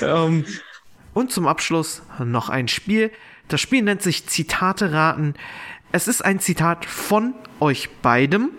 zum 0.00 0.08
um, 0.08 0.44
Und 1.14 1.32
zum 1.32 1.48
Abschluss 1.48 2.02
noch 2.24 2.48
ein 2.48 2.68
Spiel. 2.68 3.10
Das 3.48 3.60
Spiel 3.60 3.82
nennt 3.82 4.02
sich 4.02 4.28
Zitate 4.28 4.92
raten. 4.92 5.34
Es 5.90 6.06
ist 6.06 6.24
ein 6.24 6.38
Zitat 6.38 6.84
von 6.84 7.34
euch 7.58 7.90
beidem. 8.02 8.50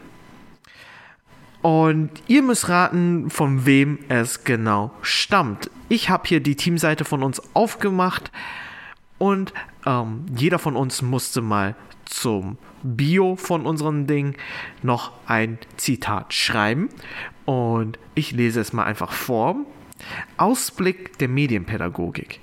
Und 1.61 2.09
ihr 2.27 2.41
müsst 2.41 2.67
raten, 2.67 3.29
von 3.29 3.65
wem 3.65 3.99
es 4.09 4.43
genau 4.43 4.91
stammt. 5.01 5.69
Ich 5.87 6.09
habe 6.09 6.27
hier 6.27 6.41
die 6.41 6.55
Teamseite 6.55 7.05
von 7.05 7.23
uns 7.23 7.41
aufgemacht 7.53 8.31
und 9.19 9.53
ähm, 9.85 10.25
jeder 10.35 10.57
von 10.57 10.75
uns 10.75 11.03
musste 11.03 11.41
mal 11.41 11.75
zum 12.05 12.57
Bio 12.81 13.35
von 13.35 13.65
unserem 13.65 14.07
Ding 14.07 14.35
noch 14.81 15.11
ein 15.27 15.59
Zitat 15.77 16.33
schreiben. 16.33 16.89
Und 17.45 17.99
ich 18.15 18.31
lese 18.31 18.59
es 18.59 18.73
mal 18.73 18.85
einfach 18.85 19.11
vor. 19.11 19.57
Ausblick 20.37 21.17
der 21.19 21.27
Medienpädagogik. 21.27 22.39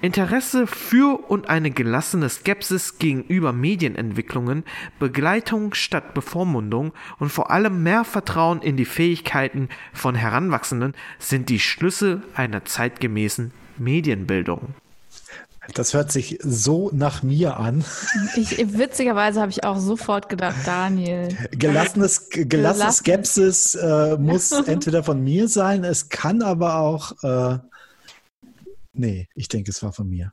Interesse 0.00 0.66
für 0.66 1.28
und 1.28 1.48
eine 1.48 1.70
gelassene 1.70 2.28
Skepsis 2.28 2.98
gegenüber 2.98 3.52
Medienentwicklungen, 3.52 4.64
Begleitung 5.00 5.74
statt 5.74 6.14
Bevormundung 6.14 6.92
und 7.18 7.32
vor 7.32 7.50
allem 7.50 7.82
mehr 7.82 8.04
Vertrauen 8.04 8.62
in 8.62 8.76
die 8.76 8.84
Fähigkeiten 8.84 9.68
von 9.92 10.14
Heranwachsenden 10.14 10.94
sind 11.18 11.48
die 11.48 11.58
Schlüssel 11.58 12.22
einer 12.34 12.64
zeitgemäßen 12.64 13.52
Medienbildung. 13.78 14.74
Das 15.74 15.94
hört 15.94 16.12
sich 16.12 16.38
so 16.42 16.90
nach 16.92 17.22
mir 17.22 17.58
an. 17.58 17.84
Ich, 18.36 18.56
witzigerweise 18.78 19.40
habe 19.40 19.50
ich 19.50 19.64
auch 19.64 19.78
sofort 19.78 20.28
gedacht, 20.28 20.56
Daniel. 20.64 21.28
Gelassenes, 21.50 22.28
gelassene 22.30 22.92
Skepsis 22.92 23.74
äh, 23.74 24.16
muss 24.16 24.50
entweder 24.66 25.02
von 25.02 25.22
mir 25.22 25.48
sein, 25.48 25.84
es 25.84 26.08
kann 26.08 26.42
aber 26.42 26.78
auch 26.78 27.12
äh, 27.22 27.58
Nee, 28.96 29.28
ich 29.34 29.48
denke, 29.48 29.70
es 29.70 29.82
war 29.82 29.92
von 29.92 30.08
mir. 30.08 30.32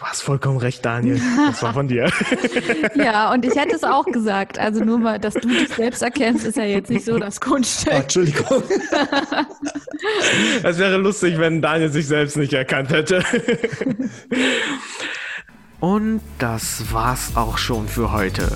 Du 0.00 0.06
hast 0.06 0.22
vollkommen 0.22 0.56
recht, 0.56 0.82
Daniel. 0.82 1.20
Das 1.48 1.62
war 1.62 1.74
von 1.74 1.86
dir. 1.86 2.10
ja, 2.94 3.30
und 3.34 3.44
ich 3.44 3.54
hätte 3.54 3.76
es 3.76 3.84
auch 3.84 4.06
gesagt. 4.06 4.58
Also 4.58 4.82
nur 4.82 4.98
mal, 4.98 5.18
dass 5.18 5.34
du 5.34 5.46
dich 5.46 5.68
selbst 5.68 6.00
erkennst, 6.00 6.46
ist 6.46 6.56
ja 6.56 6.64
jetzt 6.64 6.88
nicht 6.88 7.04
so 7.04 7.18
das 7.18 7.38
Kunststück. 7.38 7.92
Oh, 7.92 7.96
Entschuldigung. 7.96 8.62
Es 10.62 10.78
wäre 10.78 10.96
lustig, 10.96 11.38
wenn 11.38 11.60
Daniel 11.60 11.90
sich 11.90 12.06
selbst 12.06 12.38
nicht 12.38 12.54
erkannt 12.54 12.88
hätte. 12.88 13.22
Und 15.80 16.22
das 16.38 16.90
war's 16.90 17.32
auch 17.34 17.58
schon 17.58 17.86
für 17.86 18.10
heute. 18.10 18.50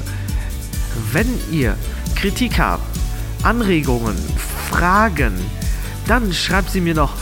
Wenn 1.12 1.28
ihr 1.52 1.76
Kritik 2.16 2.58
habt, 2.58 2.82
Anregungen, 3.42 4.16
Fragen, 4.70 5.34
dann 6.08 6.32
schreibt 6.32 6.70
sie 6.70 6.80
mir 6.80 6.94
doch 6.94 7.12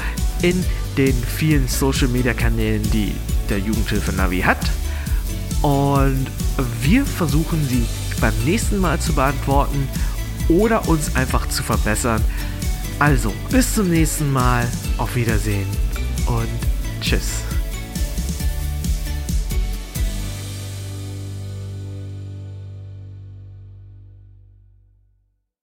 in 0.42 0.64
den 0.96 1.14
vielen 1.14 1.66
Social 1.66 2.06
Media 2.06 2.34
Kanälen, 2.34 2.82
die 2.92 3.12
der 3.52 3.60
Jugendhilfe 3.60 4.12
Navi 4.12 4.40
hat. 4.40 4.70
Und 5.60 6.26
wir 6.80 7.04
versuchen 7.04 7.66
sie 7.68 7.84
beim 8.20 8.34
nächsten 8.44 8.78
Mal 8.78 8.98
zu 8.98 9.12
beantworten 9.12 9.88
oder 10.48 10.88
uns 10.88 11.14
einfach 11.14 11.48
zu 11.48 11.62
verbessern. 11.62 12.22
Also, 12.98 13.32
bis 13.50 13.74
zum 13.74 13.90
nächsten 13.90 14.32
Mal. 14.32 14.66
Auf 14.98 15.16
Wiedersehen 15.16 15.66
und 16.26 16.48
tschüss. 17.00 17.51